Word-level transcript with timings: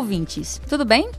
ouvintes, 0.00 0.58
tudo 0.66 0.82
bem? 0.82 1.10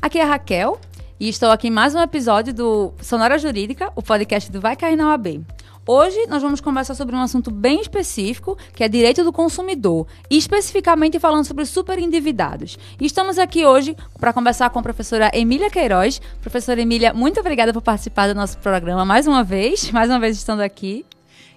Aqui 0.00 0.18
é 0.18 0.22
a 0.22 0.26
Raquel 0.26 0.78
e 1.18 1.26
estou 1.26 1.50
aqui 1.50 1.68
em 1.68 1.70
mais 1.70 1.94
um 1.94 2.00
episódio 2.02 2.52
do 2.52 2.92
Sonora 3.00 3.38
Jurídica, 3.38 3.90
o 3.96 4.02
podcast 4.02 4.52
do 4.52 4.60
Vai 4.60 4.76
Cair 4.76 4.94
na 4.94 5.08
OAB. 5.08 5.42
Hoje 5.86 6.26
nós 6.26 6.42
vamos 6.42 6.60
conversar 6.60 6.94
sobre 6.94 7.16
um 7.16 7.20
assunto 7.22 7.50
bem 7.50 7.80
específico, 7.80 8.58
que 8.74 8.84
é 8.84 8.88
direito 8.88 9.24
do 9.24 9.32
consumidor, 9.32 10.06
especificamente 10.28 11.18
falando 11.18 11.46
sobre 11.46 11.64
superendividados. 11.64 12.78
E 13.00 13.06
estamos 13.06 13.38
aqui 13.38 13.64
hoje 13.64 13.96
para 14.20 14.34
conversar 14.34 14.68
com 14.68 14.80
a 14.80 14.82
professora 14.82 15.30
Emília 15.32 15.70
Queiroz. 15.70 16.20
Professora 16.42 16.82
Emília, 16.82 17.14
muito 17.14 17.40
obrigada 17.40 17.72
por 17.72 17.80
participar 17.80 18.28
do 18.28 18.34
nosso 18.34 18.58
programa 18.58 19.06
mais 19.06 19.26
uma 19.26 19.42
vez, 19.42 19.90
mais 19.92 20.10
uma 20.10 20.20
vez 20.20 20.36
estando 20.36 20.60
aqui. 20.60 21.06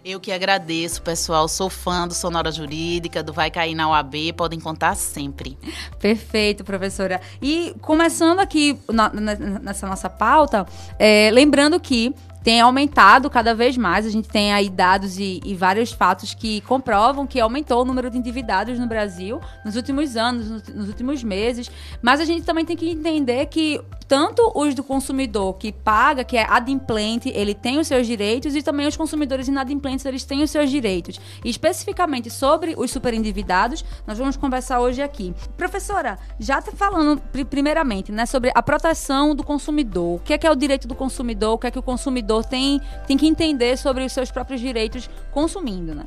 Eu 0.04 0.20
que 0.20 0.32
agradeço, 0.32 1.02
pessoal. 1.02 1.48
Sou 1.48 1.70
fã 1.70 2.08
do 2.08 2.14
Sonora 2.14 2.52
Jurídica, 2.52 3.22
do 3.22 3.34
Vai 3.34 3.52
Cair 3.52 3.76
na 3.76 3.90
UAB. 3.90 4.34
Podem 4.34 4.60
contar 4.60 4.96
sempre. 4.96 5.58
Perfeito, 6.00 6.64
professora. 6.64 7.20
E 7.42 7.76
começando 7.82 8.40
aqui 8.40 8.80
na, 8.90 9.10
nessa 9.10 9.86
nossa 9.88 10.10
pauta, 10.10 10.66
é, 10.98 11.30
lembrando 11.32 11.80
que 11.80 12.16
tem 12.44 12.62
aumentado 12.62 13.30
cada 13.30 13.54
vez 13.54 13.78
mais. 13.78 14.06
A 14.06 14.10
gente 14.10 14.28
tem 14.28 14.54
aí 14.54 14.70
dados 14.70 15.18
e, 15.18 15.40
e, 15.44 15.56
vários 15.56 15.92
fatos 15.92 16.34
que 16.34 16.62
comprovam 16.62 17.28
que 17.28 17.40
aumentou 17.40 17.82
o 17.82 17.86
número 17.86 18.10
de 18.10 18.18
endividados 18.18 18.80
no 18.80 18.88
Brasil 18.88 19.40
nos 19.66 19.76
últimos 19.76 20.16
anos, 20.16 20.50
nos, 20.50 20.88
últimos 20.88 21.24
meses. 21.24 21.70
Mas 22.02 22.20
a 22.20 22.26
gente 22.26 22.46
também 22.46 22.66
tem 22.66 22.78
que 22.78 22.90
entender 22.90 23.46
que 23.48 23.82
tanto 24.08 24.52
os 24.56 24.74
do 24.74 24.84
consumidor 24.84 25.54
que 25.58 25.72
paga, 25.72 26.24
que 26.24 26.36
é 26.36 26.44
adimplente, 26.50 27.30
ele 27.30 27.54
tem 27.54 27.78
os 27.78 27.88
seus 27.88 28.08
direitos, 28.08 28.56
e 28.56 28.64
também 28.64 28.88
os 28.88 28.98
consumidores 28.98 29.48
inadimplentes, 29.48 30.04
eles 30.04 30.24
têm 30.24 30.42
os 30.42 30.50
seus 30.50 30.72
direitos. 30.72 31.20
E 31.46 31.50
especificamente 31.50 32.30
sobre 32.32 32.74
os 32.76 32.90
superendividados, 32.90 33.86
nós 34.08 34.18
vamos 34.18 34.36
conversar 34.36 34.80
hoje 34.80 35.02
aqui. 35.02 35.36
Professora, 35.56 36.18
já 36.40 36.60
tá 36.60 36.72
falando 36.72 37.22
primeiramente, 37.50 38.12
né, 38.12 38.26
sobre 38.26 38.52
a 38.56 38.64
proteção 38.64 39.36
do 39.36 39.44
consumidor. 39.44 40.16
O 40.16 40.20
que 40.20 40.34
é, 40.34 40.38
que 40.40 40.48
é 40.48 40.52
o 40.52 40.56
direito 40.56 40.88
do 40.88 40.96
consumidor? 40.96 41.54
O 41.54 41.58
que 41.60 41.68
é 41.68 41.72
que 41.72 41.78
o 41.78 41.84
consumidor 41.84 42.29
tem, 42.44 42.80
tem 43.08 43.18
que 43.18 43.28
entender 43.28 43.78
sobre 43.78 44.06
os 44.06 44.12
seus 44.12 44.30
próprios 44.32 44.62
direitos 44.62 45.10
consumindo, 45.32 45.96
né? 45.96 46.06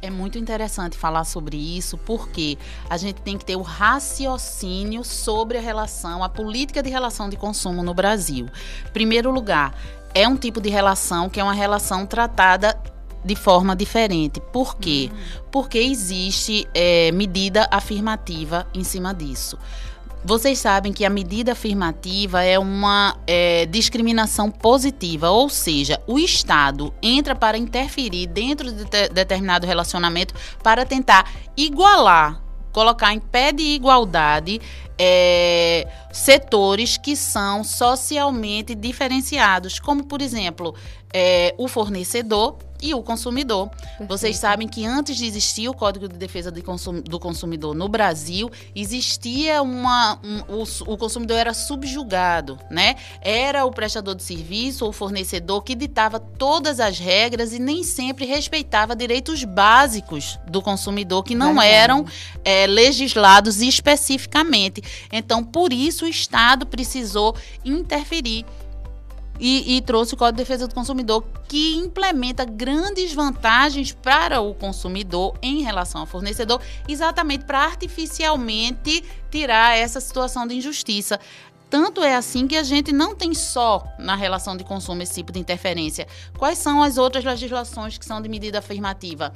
É 0.00 0.10
muito 0.10 0.36
interessante 0.36 0.98
falar 0.98 1.24
sobre 1.24 1.56
isso, 1.56 1.96
porque 1.96 2.58
a 2.90 2.96
gente 2.96 3.22
tem 3.22 3.38
que 3.38 3.44
ter 3.44 3.54
o 3.54 3.62
raciocínio 3.62 5.04
sobre 5.04 5.58
a 5.58 5.60
relação, 5.60 6.24
a 6.24 6.28
política 6.28 6.82
de 6.82 6.90
relação 6.90 7.28
de 7.28 7.36
consumo 7.36 7.84
no 7.84 7.94
Brasil. 7.94 8.48
Primeiro 8.92 9.30
lugar, 9.30 9.72
é 10.12 10.26
um 10.26 10.36
tipo 10.36 10.60
de 10.60 10.68
relação 10.68 11.30
que 11.30 11.38
é 11.38 11.44
uma 11.44 11.52
relação 11.54 12.04
tratada 12.04 12.76
de 13.24 13.36
forma 13.36 13.76
diferente. 13.76 14.40
Por 14.52 14.76
quê? 14.76 15.08
Uhum. 15.12 15.42
Porque 15.52 15.78
existe 15.78 16.66
é, 16.74 17.12
medida 17.12 17.68
afirmativa 17.70 18.66
em 18.74 18.82
cima 18.82 19.14
disso. 19.14 19.56
Vocês 20.24 20.60
sabem 20.60 20.92
que 20.92 21.04
a 21.04 21.10
medida 21.10 21.50
afirmativa 21.50 22.44
é 22.44 22.56
uma 22.56 23.16
é, 23.26 23.66
discriminação 23.66 24.52
positiva, 24.52 25.30
ou 25.30 25.48
seja, 25.48 26.00
o 26.06 26.16
Estado 26.16 26.94
entra 27.02 27.34
para 27.34 27.58
interferir 27.58 28.28
dentro 28.28 28.70
de 28.70 28.84
determinado 29.08 29.66
relacionamento 29.66 30.32
para 30.62 30.86
tentar 30.86 31.28
igualar, 31.56 32.40
colocar 32.72 33.12
em 33.12 33.18
pé 33.18 33.50
de 33.50 33.64
igualdade 33.64 34.60
é, 34.96 35.88
setores 36.12 36.96
que 36.96 37.16
são 37.16 37.64
socialmente 37.64 38.76
diferenciados, 38.76 39.80
como 39.80 40.04
por 40.04 40.22
exemplo 40.22 40.72
é, 41.12 41.52
o 41.58 41.66
fornecedor 41.66 42.58
e 42.82 42.92
o 42.92 43.02
consumidor. 43.02 43.68
Perfeito. 43.68 44.08
Vocês 44.08 44.36
sabem 44.36 44.66
que 44.66 44.84
antes 44.84 45.16
de 45.16 45.24
existir 45.24 45.68
o 45.68 45.74
Código 45.74 46.08
de 46.08 46.16
Defesa 46.16 46.50
do 46.50 47.20
Consumidor 47.20 47.74
no 47.74 47.88
Brasil, 47.88 48.50
existia 48.74 49.62
uma. 49.62 50.18
Um, 50.22 50.40
o, 50.48 50.92
o, 50.92 50.96
consumidor 50.96 51.38
era 51.38 51.54
subjugado, 51.54 52.58
né? 52.68 52.96
Era 53.20 53.64
o 53.64 53.70
prestador 53.70 54.14
de 54.14 54.22
serviço 54.22 54.84
ou 54.84 54.90
o 54.90 54.92
fornecedor 54.92 55.62
que 55.62 55.74
ditava 55.74 56.18
todas 56.18 56.80
as 56.80 56.98
regras 56.98 57.52
e 57.52 57.58
nem 57.58 57.84
sempre 57.84 58.26
respeitava 58.26 58.96
direitos 58.96 59.44
básicos 59.44 60.38
do 60.48 60.60
consumidor 60.60 61.22
que 61.22 61.34
não 61.34 61.54
Verdade. 61.54 61.68
eram 61.68 62.06
é, 62.44 62.66
legislados 62.66 63.62
especificamente. 63.62 64.82
Então, 65.12 65.44
por 65.44 65.72
isso, 65.72 66.04
o 66.04 66.08
Estado 66.08 66.66
precisou 66.66 67.36
interferir 67.64 68.44
e, 69.38 69.76
e, 69.76 69.80
trouxe 69.80 70.14
o 70.14 70.16
Código 70.16 70.36
de 70.36 70.42
Defesa 70.42 70.68
do 70.68 70.74
Consumidor, 70.74 71.24
que 71.48 71.74
implementa 71.76 72.44
grandes 72.44 73.12
vantagens 73.12 73.92
para 73.92 74.40
o 74.40 74.54
consumidor 74.54 75.34
em 75.42 75.62
relação 75.62 76.00
ao 76.02 76.06
fornecedor, 76.06 76.60
exatamente 76.88 77.44
para 77.44 77.60
artificialmente 77.60 79.02
tirar 79.30 79.76
essa 79.76 80.00
situação 80.00 80.46
de 80.46 80.54
injustiça. 80.54 81.18
Tanto 81.72 82.04
é 82.04 82.14
assim 82.14 82.46
que 82.46 82.56
a 82.56 82.62
gente 82.62 82.92
não 82.92 83.14
tem 83.14 83.32
só 83.32 83.82
na 83.98 84.14
relação 84.14 84.56
de 84.56 84.62
consumo 84.62 85.02
esse 85.02 85.14
tipo 85.14 85.32
de 85.32 85.38
interferência. 85.38 86.06
Quais 86.36 86.58
são 86.58 86.82
as 86.82 86.98
outras 86.98 87.24
legislações 87.24 87.96
que 87.96 88.04
são 88.04 88.20
de 88.20 88.28
medida 88.28 88.58
afirmativa? 88.58 89.32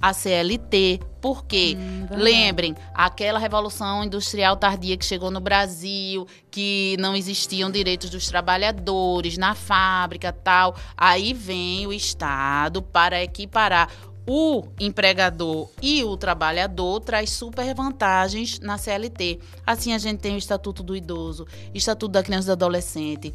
A 0.00 0.12
CLT. 0.12 1.00
Porque, 1.20 1.76
hum, 1.76 2.06
lembrem, 2.10 2.76
aquela 2.94 3.38
revolução 3.38 4.04
industrial 4.04 4.56
tardia 4.56 4.96
que 4.96 5.04
chegou 5.04 5.30
no 5.30 5.40
Brasil, 5.40 6.26
que 6.50 6.96
não 7.00 7.16
existiam 7.16 7.70
direitos 7.70 8.08
dos 8.08 8.28
trabalhadores 8.28 9.36
na 9.36 9.54
fábrica 9.54 10.32
tal. 10.32 10.76
Aí 10.96 11.34
vem 11.34 11.86
o 11.86 11.92
Estado 11.92 12.80
para 12.80 13.22
equiparar 13.22 13.90
o 14.30 14.68
empregador 14.78 15.70
e 15.80 16.04
o 16.04 16.14
trabalhador 16.14 17.00
traz 17.00 17.30
super 17.30 17.74
vantagens 17.74 18.60
na 18.60 18.76
CLT. 18.76 19.40
Assim 19.66 19.94
a 19.94 19.98
gente 19.98 20.20
tem 20.20 20.34
o 20.34 20.38
Estatuto 20.38 20.82
do 20.82 20.94
Idoso, 20.94 21.46
Estatuto 21.72 22.12
da 22.12 22.22
Criança 22.22 22.48
e 22.48 22.50
do 22.50 22.52
Adolescente, 22.52 23.34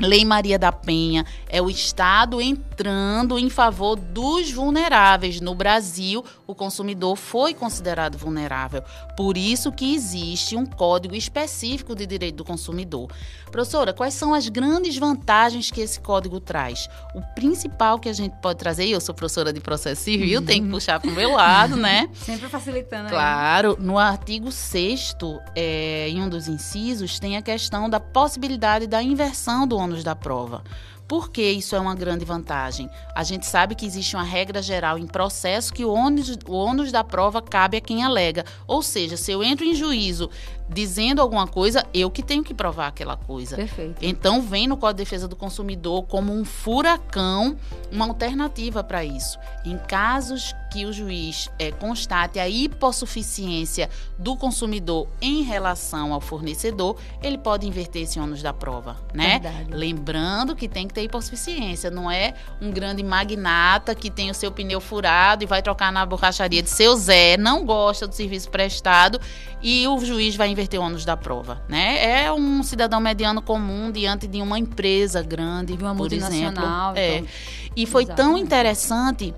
Lei 0.00 0.24
Maria 0.24 0.58
da 0.58 0.72
Penha 0.72 1.24
é 1.48 1.60
o 1.60 1.70
Estado 1.70 2.40
entrando 2.40 3.38
em 3.38 3.48
favor 3.48 3.96
dos 3.96 4.50
vulneráveis. 4.50 5.40
No 5.40 5.54
Brasil, 5.54 6.24
o 6.52 6.54
consumidor 6.54 7.16
foi 7.16 7.54
considerado 7.54 8.16
vulnerável. 8.16 8.82
Por 9.16 9.36
isso 9.36 9.72
que 9.72 9.94
existe 9.94 10.56
um 10.56 10.64
código 10.64 11.14
específico 11.14 11.94
de 11.94 12.06
direito 12.06 12.36
do 12.36 12.44
consumidor. 12.44 13.10
Professora, 13.50 13.92
quais 13.92 14.14
são 14.14 14.32
as 14.32 14.48
grandes 14.48 14.96
vantagens 14.96 15.70
que 15.70 15.80
esse 15.80 16.00
código 16.00 16.40
traz? 16.40 16.88
O 17.14 17.20
principal 17.34 17.98
que 17.98 18.08
a 18.08 18.12
gente 18.12 18.34
pode 18.40 18.58
trazer, 18.58 18.86
e 18.86 18.92
eu 18.92 19.00
sou 19.00 19.14
professora 19.14 19.52
de 19.52 19.60
processo 19.60 20.02
civil, 20.02 20.40
uhum. 20.40 20.46
tem 20.46 20.62
que 20.62 20.70
puxar 20.70 21.00
para 21.00 21.10
o 21.10 21.12
meu 21.12 21.32
lado, 21.32 21.76
né? 21.76 22.08
Sempre 22.14 22.48
facilitando. 22.48 23.08
Claro. 23.08 23.76
No 23.78 23.98
artigo 23.98 24.50
6 24.50 25.16
é, 25.54 26.08
em 26.08 26.22
um 26.22 26.28
dos 26.28 26.48
incisos, 26.48 27.18
tem 27.18 27.36
a 27.36 27.42
questão 27.42 27.90
da 27.90 28.00
possibilidade 28.00 28.86
da 28.86 29.02
inversão 29.02 29.66
do 29.66 29.76
ônus 29.76 30.02
da 30.02 30.14
prova. 30.14 30.62
Por 31.12 31.30
que 31.30 31.42
isso 31.42 31.76
é 31.76 31.78
uma 31.78 31.94
grande 31.94 32.24
vantagem? 32.24 32.88
A 33.14 33.22
gente 33.22 33.44
sabe 33.44 33.74
que 33.74 33.84
existe 33.84 34.16
uma 34.16 34.24
regra 34.24 34.62
geral 34.62 34.96
em 34.96 35.06
processo 35.06 35.70
que 35.70 35.84
o 35.84 35.92
ônus, 35.92 36.38
o 36.48 36.54
ônus 36.54 36.90
da 36.90 37.04
prova 37.04 37.42
cabe 37.42 37.76
a 37.76 37.82
quem 37.82 38.02
alega. 38.02 38.46
Ou 38.66 38.80
seja, 38.80 39.14
se 39.18 39.30
eu 39.30 39.44
entro 39.44 39.62
em 39.62 39.74
juízo 39.74 40.30
dizendo 40.72 41.20
alguma 41.20 41.46
coisa, 41.46 41.86
eu 41.92 42.10
que 42.10 42.22
tenho 42.22 42.42
que 42.42 42.54
provar 42.54 42.88
aquela 42.88 43.16
coisa. 43.16 43.56
Perfeito. 43.56 43.96
Então, 44.02 44.40
vem 44.40 44.66
no 44.66 44.76
Código 44.76 44.98
de 44.98 45.04
Defesa 45.04 45.28
do 45.28 45.36
Consumidor 45.36 46.04
como 46.04 46.32
um 46.32 46.44
furacão, 46.44 47.56
uma 47.90 48.06
alternativa 48.06 48.82
para 48.82 49.04
isso. 49.04 49.38
Em 49.64 49.76
casos 49.78 50.54
que 50.72 50.86
o 50.86 50.92
juiz 50.92 51.50
é, 51.58 51.70
constate 51.70 52.38
a 52.38 52.48
hipossuficiência 52.48 53.90
do 54.18 54.36
consumidor 54.36 55.06
em 55.20 55.42
relação 55.42 56.14
ao 56.14 56.20
fornecedor, 56.20 56.96
ele 57.22 57.36
pode 57.36 57.66
inverter 57.66 58.02
esse 58.02 58.18
ônus 58.18 58.42
da 58.42 58.54
prova, 58.54 58.96
né? 59.12 59.38
Verdade. 59.38 59.70
Lembrando 59.70 60.56
que 60.56 60.66
tem 60.66 60.88
que 60.88 60.94
ter 60.94 61.02
hipossuficiência, 61.02 61.90
não 61.90 62.10
é 62.10 62.32
um 62.60 62.70
grande 62.70 63.02
magnata 63.02 63.94
que 63.94 64.10
tem 64.10 64.30
o 64.30 64.34
seu 64.34 64.50
pneu 64.50 64.80
furado 64.80 65.44
e 65.44 65.46
vai 65.46 65.60
trocar 65.60 65.92
na 65.92 66.06
borracharia 66.06 66.62
de 66.62 66.70
seu 66.70 66.96
Zé, 66.96 67.36
não 67.36 67.66
gosta 67.66 68.06
do 68.06 68.14
serviço 68.14 68.50
prestado 68.50 69.20
e 69.62 69.86
o 69.86 69.98
juiz 70.04 70.34
vai 70.34 70.48
inverter 70.48 70.61
o 70.78 70.82
ônus 70.82 71.04
da 71.04 71.16
prova, 71.16 71.62
né? 71.68 72.24
É 72.24 72.32
um 72.32 72.62
cidadão 72.62 73.00
mediano 73.00 73.42
comum 73.42 73.90
diante 73.90 74.26
de 74.26 74.40
uma 74.40 74.58
empresa 74.58 75.22
grande, 75.22 75.76
de 75.76 75.82
uma 75.82 75.94
por 75.94 76.12
exemplo. 76.12 76.64
É. 76.94 77.18
Então, 77.18 77.28
e 77.76 77.86
foi 77.86 78.02
exatamente. 78.04 78.28
tão 78.28 78.38
interessante 78.38 79.34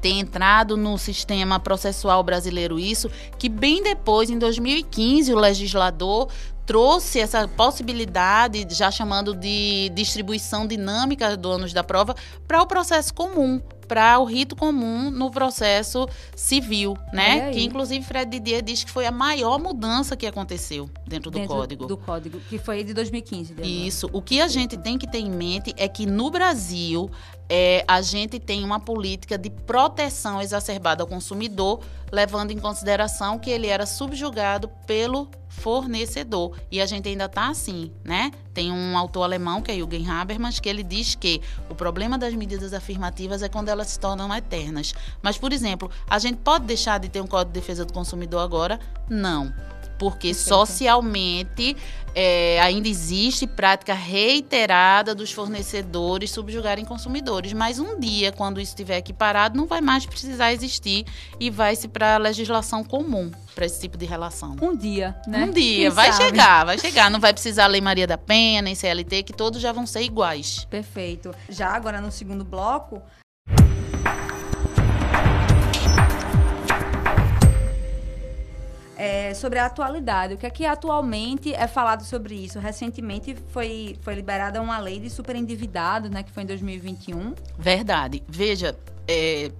ter 0.00 0.10
entrado 0.10 0.76
no 0.76 0.96
sistema 0.96 1.58
processual 1.58 2.22
brasileiro 2.22 2.78
isso, 2.78 3.10
que 3.36 3.48
bem 3.48 3.82
depois, 3.82 4.30
em 4.30 4.38
2015, 4.38 5.32
o 5.34 5.36
legislador 5.36 6.28
trouxe 6.64 7.18
essa 7.18 7.48
possibilidade, 7.48 8.66
já 8.70 8.90
chamando 8.90 9.34
de 9.34 9.90
distribuição 9.94 10.66
dinâmica 10.66 11.36
do 11.36 11.50
ônus 11.50 11.72
da 11.72 11.82
prova, 11.82 12.14
para 12.46 12.62
o 12.62 12.66
processo 12.66 13.12
comum, 13.14 13.60
para 13.88 14.18
o 14.18 14.24
rito 14.24 14.54
comum 14.54 15.10
no 15.10 15.30
processo 15.30 16.06
civil, 16.36 16.96
né? 17.12 17.50
Que 17.50 17.64
inclusive 17.64 18.04
Fred 18.04 18.30
Didier 18.30 18.62
diz 18.62 18.84
que 18.84 18.90
foi 18.90 19.06
a 19.06 19.10
maior 19.10 19.58
mudança 19.58 20.16
que 20.16 20.26
aconteceu 20.26 20.88
dentro, 21.06 21.30
dentro 21.30 21.48
do 21.48 21.54
código. 21.54 21.86
Do 21.86 21.96
código, 21.96 22.40
que 22.48 22.58
foi 22.58 22.84
de 22.84 22.92
2015. 22.92 23.54
Isso. 23.62 24.08
O 24.12 24.20
que 24.20 24.40
a 24.40 24.46
gente 24.46 24.76
tem 24.76 24.98
que 24.98 25.10
ter 25.10 25.18
em 25.18 25.30
mente 25.30 25.74
é 25.76 25.88
que 25.88 26.04
no 26.04 26.30
Brasil 26.30 27.10
é, 27.48 27.82
a 27.88 28.02
gente 28.02 28.38
tem 28.38 28.62
uma 28.62 28.78
política 28.78 29.38
de 29.38 29.48
proteção 29.48 30.40
exacerbada 30.40 31.02
ao 31.02 31.06
consumidor, 31.06 31.80
levando 32.12 32.50
em 32.50 32.58
consideração 32.58 33.38
que 33.38 33.50
ele 33.50 33.66
era 33.68 33.86
subjugado 33.86 34.68
pelo 34.86 35.28
fornecedor. 35.58 36.56
E 36.70 36.80
a 36.80 36.86
gente 36.86 37.08
ainda 37.08 37.26
está 37.26 37.48
assim, 37.48 37.92
né? 38.04 38.30
Tem 38.54 38.72
um 38.72 38.96
autor 38.96 39.24
alemão, 39.24 39.60
que 39.60 39.70
é 39.70 39.74
Jürgen 39.74 40.08
Habermas, 40.08 40.58
que 40.58 40.68
ele 40.68 40.82
diz 40.82 41.14
que 41.14 41.40
o 41.68 41.74
problema 41.74 42.16
das 42.16 42.34
medidas 42.34 42.72
afirmativas 42.72 43.42
é 43.42 43.48
quando 43.48 43.68
elas 43.68 43.88
se 43.88 44.00
tornam 44.00 44.34
eternas. 44.34 44.94
Mas, 45.20 45.36
por 45.36 45.52
exemplo, 45.52 45.90
a 46.08 46.18
gente 46.18 46.38
pode 46.38 46.64
deixar 46.64 46.98
de 46.98 47.08
ter 47.08 47.20
um 47.20 47.26
Código 47.26 47.52
de 47.52 47.60
Defesa 47.60 47.84
do 47.84 47.92
Consumidor 47.92 48.40
agora? 48.40 48.80
Não 49.08 49.52
porque 49.98 50.28
Perfeito. 50.28 50.48
socialmente 50.48 51.76
é, 52.14 52.60
ainda 52.60 52.88
existe 52.88 53.46
prática 53.46 53.94
reiterada 53.94 55.14
dos 55.14 55.30
fornecedores 55.32 56.30
subjugarem 56.30 56.84
consumidores. 56.84 57.52
Mas 57.52 57.78
um 57.78 57.98
dia, 57.98 58.32
quando 58.32 58.60
isso 58.60 58.72
estiver 58.72 58.98
equiparado, 58.98 59.56
não 59.56 59.66
vai 59.66 59.80
mais 59.80 60.06
precisar 60.06 60.52
existir 60.52 61.04
e 61.38 61.50
vai-se 61.50 61.88
para 61.88 62.14
a 62.16 62.18
legislação 62.18 62.82
comum 62.82 63.30
para 63.54 63.66
esse 63.66 63.80
tipo 63.80 63.96
de 63.96 64.06
relação. 64.06 64.56
Um 64.60 64.76
dia, 64.76 65.16
né? 65.26 65.44
Um 65.44 65.50
dia, 65.50 65.88
Quem 65.88 65.90
vai 65.90 66.12
sabe? 66.12 66.24
chegar, 66.24 66.64
vai 66.64 66.78
chegar. 66.78 67.10
Não 67.10 67.20
vai 67.20 67.32
precisar 67.32 67.66
Lei 67.66 67.80
Maria 67.80 68.06
da 68.06 68.18
Penha, 68.18 68.62
nem 68.62 68.74
CLT, 68.74 69.22
que 69.22 69.32
todos 69.32 69.60
já 69.60 69.72
vão 69.72 69.86
ser 69.86 70.02
iguais. 70.02 70.64
Perfeito. 70.70 71.32
Já 71.48 71.68
agora 71.68 72.00
no 72.00 72.10
segundo 72.10 72.44
bloco, 72.44 73.02
é, 78.98 79.32
sobre 79.32 79.60
a 79.60 79.66
atualidade. 79.66 80.34
O 80.34 80.36
que 80.36 80.44
é 80.44 80.50
que 80.50 80.66
atualmente 80.66 81.54
é 81.54 81.68
falado 81.68 82.04
sobre 82.04 82.34
isso? 82.34 82.58
Recentemente 82.58 83.36
foi, 83.52 83.96
foi 84.02 84.14
liberada 84.14 84.60
uma 84.60 84.78
lei 84.78 84.98
de 84.98 85.08
superendividado, 85.08 86.10
né, 86.10 86.24
que 86.24 86.32
foi 86.32 86.42
em 86.42 86.46
2021. 86.46 87.34
Verdade. 87.56 88.22
Veja, 88.28 88.76
é, 89.06 89.52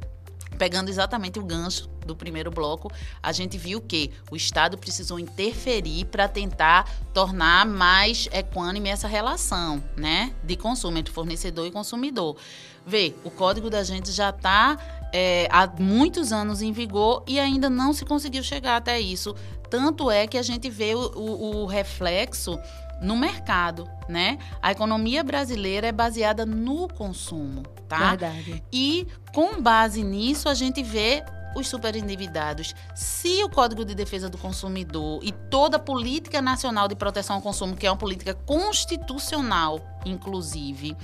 pegando 0.58 0.88
exatamente 0.88 1.38
o 1.38 1.44
gancho 1.44 1.88
do 2.04 2.16
primeiro 2.16 2.50
bloco, 2.50 2.90
a 3.22 3.32
gente 3.32 3.56
viu 3.56 3.80
que 3.80 4.10
o 4.30 4.36
Estado 4.36 4.76
precisou 4.76 5.18
interferir 5.18 6.06
para 6.06 6.26
tentar 6.26 6.90
tornar 7.14 7.64
mais 7.64 8.28
equânime 8.32 8.88
essa 8.88 9.06
relação, 9.06 9.82
né, 9.96 10.34
de 10.42 10.56
consumo 10.56 10.98
entre 10.98 11.12
fornecedor 11.12 11.66
e 11.66 11.70
consumidor. 11.70 12.36
Vê, 12.84 13.14
o 13.22 13.30
código 13.30 13.70
da 13.70 13.82
gente 13.82 14.10
já 14.10 14.30
está 14.30 14.78
é, 15.12 15.46
há 15.50 15.66
muitos 15.78 16.32
anos 16.32 16.62
em 16.62 16.72
vigor 16.72 17.22
e 17.26 17.38
ainda 17.38 17.70
não 17.70 17.92
se 17.92 18.04
conseguiu 18.04 18.42
chegar 18.42 18.76
até 18.76 18.98
isso. 18.98 19.34
Tanto 19.70 20.10
é 20.10 20.26
que 20.26 20.38
a 20.38 20.42
gente 20.42 20.70
vê 20.70 20.94
o, 20.94 21.12
o, 21.14 21.62
o 21.62 21.66
reflexo 21.66 22.58
no 23.00 23.16
mercado, 23.16 23.88
né? 24.08 24.38
A 24.60 24.72
economia 24.72 25.22
brasileira 25.22 25.86
é 25.86 25.92
baseada 25.92 26.44
no 26.44 26.88
consumo, 26.88 27.62
tá? 27.88 28.10
Verdade. 28.10 28.62
E 28.72 29.06
com 29.32 29.60
base 29.60 30.02
nisso 30.02 30.48
a 30.48 30.54
gente 30.54 30.82
vê 30.82 31.22
os 31.54 31.68
superendividados. 31.68 32.74
Se 32.94 33.42
o 33.42 33.48
Código 33.48 33.84
de 33.84 33.94
Defesa 33.94 34.28
do 34.28 34.38
Consumidor 34.38 35.20
e 35.22 35.32
toda 35.32 35.76
a 35.76 35.80
política 35.80 36.40
nacional 36.40 36.88
de 36.88 36.94
proteção 36.94 37.36
ao 37.36 37.42
consumo, 37.42 37.76
que 37.76 37.86
é 37.86 37.90
uma 37.90 37.96
política 37.96 38.34
constitucional, 38.34 39.80
inclusive, 40.04 40.96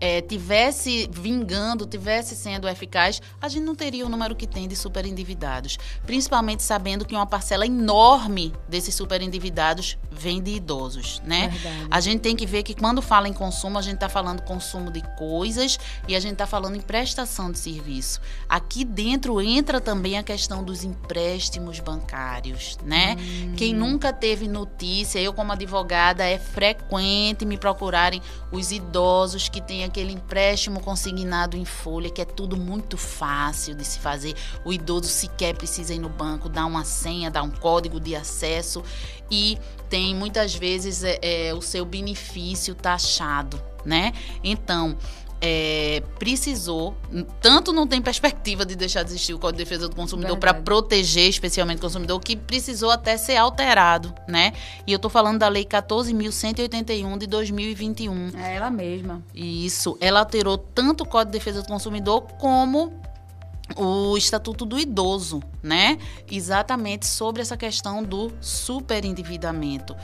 é, 0.00 0.20
tivesse 0.22 1.08
vingando, 1.12 1.86
tivesse 1.86 2.34
sendo 2.34 2.66
eficaz, 2.66 3.20
a 3.40 3.48
gente 3.48 3.64
não 3.64 3.74
teria 3.74 4.06
o 4.06 4.08
número 4.08 4.34
que 4.34 4.46
tem 4.46 4.66
de 4.66 4.74
superendividados. 4.74 5.78
Principalmente 6.06 6.62
sabendo 6.62 7.04
que 7.04 7.14
uma 7.14 7.26
parcela 7.26 7.66
enorme 7.66 8.52
desses 8.68 8.94
superendividados 8.94 9.98
vem 10.10 10.42
de 10.42 10.52
idosos, 10.52 11.20
né? 11.24 11.48
Verdade. 11.48 11.86
A 11.90 12.00
gente 12.00 12.20
tem 12.20 12.34
que 12.34 12.46
ver 12.46 12.62
que 12.62 12.74
quando 12.74 13.02
fala 13.02 13.28
em 13.28 13.32
consumo, 13.32 13.78
a 13.78 13.82
gente 13.82 13.94
está 13.94 14.08
falando 14.08 14.42
consumo 14.42 14.90
de 14.90 15.02
coisas 15.16 15.78
e 16.08 16.16
a 16.16 16.20
gente 16.20 16.32
está 16.32 16.46
falando 16.46 16.76
em 16.76 16.80
prestação 16.80 17.50
de 17.50 17.58
serviço. 17.58 18.20
Aqui 18.48 18.84
dentro 18.84 19.40
entra 19.40 19.80
também 19.80 20.18
a 20.18 20.22
questão 20.22 20.64
dos 20.64 20.82
empréstimos 20.82 21.80
bancários, 21.80 22.78
né? 22.84 23.16
Hum. 23.18 23.54
Quem 23.56 23.74
nunca 23.74 24.12
teve 24.12 24.48
notícia, 24.48 25.18
eu 25.18 25.32
como 25.32 25.52
advogada, 25.52 26.24
é 26.24 26.38
frequente 26.38 27.44
me 27.44 27.58
procurarem 27.58 28.22
os 28.50 28.72
idosos 28.72 29.48
que 29.48 29.60
têm 29.60 29.84
aquele 29.90 30.12
empréstimo 30.12 30.80
consignado 30.80 31.56
em 31.56 31.64
folha, 31.64 32.08
que 32.08 32.22
é 32.22 32.24
tudo 32.24 32.56
muito 32.56 32.96
fácil 32.96 33.74
de 33.74 33.84
se 33.84 33.98
fazer. 33.98 34.34
O 34.64 34.72
idoso 34.72 35.08
sequer 35.08 35.54
precisa 35.56 35.92
ir 35.92 35.98
no 35.98 36.08
banco, 36.08 36.48
dar 36.48 36.64
uma 36.64 36.84
senha, 36.84 37.30
dar 37.30 37.42
um 37.42 37.50
código 37.50 38.00
de 38.00 38.14
acesso 38.14 38.82
e 39.30 39.58
tem 39.88 40.14
muitas 40.14 40.54
vezes 40.54 41.02
é, 41.02 41.18
é, 41.20 41.54
o 41.54 41.60
seu 41.60 41.84
benefício 41.84 42.74
taxado, 42.74 43.60
né? 43.84 44.12
Então, 44.42 44.96
é, 45.40 46.02
precisou, 46.18 46.94
tanto 47.40 47.72
não 47.72 47.86
tem 47.86 48.02
perspectiva 48.02 48.64
de 48.66 48.76
deixar 48.76 49.02
de 49.02 49.10
existir 49.10 49.32
o 49.32 49.38
Código 49.38 49.58
de 49.58 49.64
Defesa 49.64 49.88
do 49.88 49.96
Consumidor 49.96 50.36
para 50.36 50.52
proteger 50.52 51.28
especialmente 51.28 51.78
o 51.78 51.80
consumidor, 51.80 52.20
que 52.20 52.36
precisou 52.36 52.90
até 52.90 53.16
ser 53.16 53.36
alterado, 53.36 54.14
né? 54.28 54.52
E 54.86 54.92
eu 54.92 54.96
estou 54.96 55.10
falando 55.10 55.38
da 55.38 55.48
Lei 55.48 55.64
14.181 55.64 57.18
de 57.18 57.26
2021. 57.26 58.30
É 58.36 58.56
ela 58.56 58.70
mesma. 58.70 59.22
Isso, 59.34 59.96
ela 60.00 60.20
alterou 60.20 60.58
tanto 60.58 61.04
o 61.04 61.06
Código 61.06 61.32
de 61.32 61.38
Defesa 61.38 61.62
do 61.62 61.68
Consumidor 61.68 62.22
como 62.38 62.92
o 63.76 64.16
Estatuto 64.16 64.64
do 64.64 64.78
Idoso, 64.78 65.42
né? 65.62 65.98
Exatamente 66.30 67.06
sobre 67.06 67.42
essa 67.42 67.56
questão 67.56 68.02
do 68.02 68.32
superendividamento. 68.40 69.96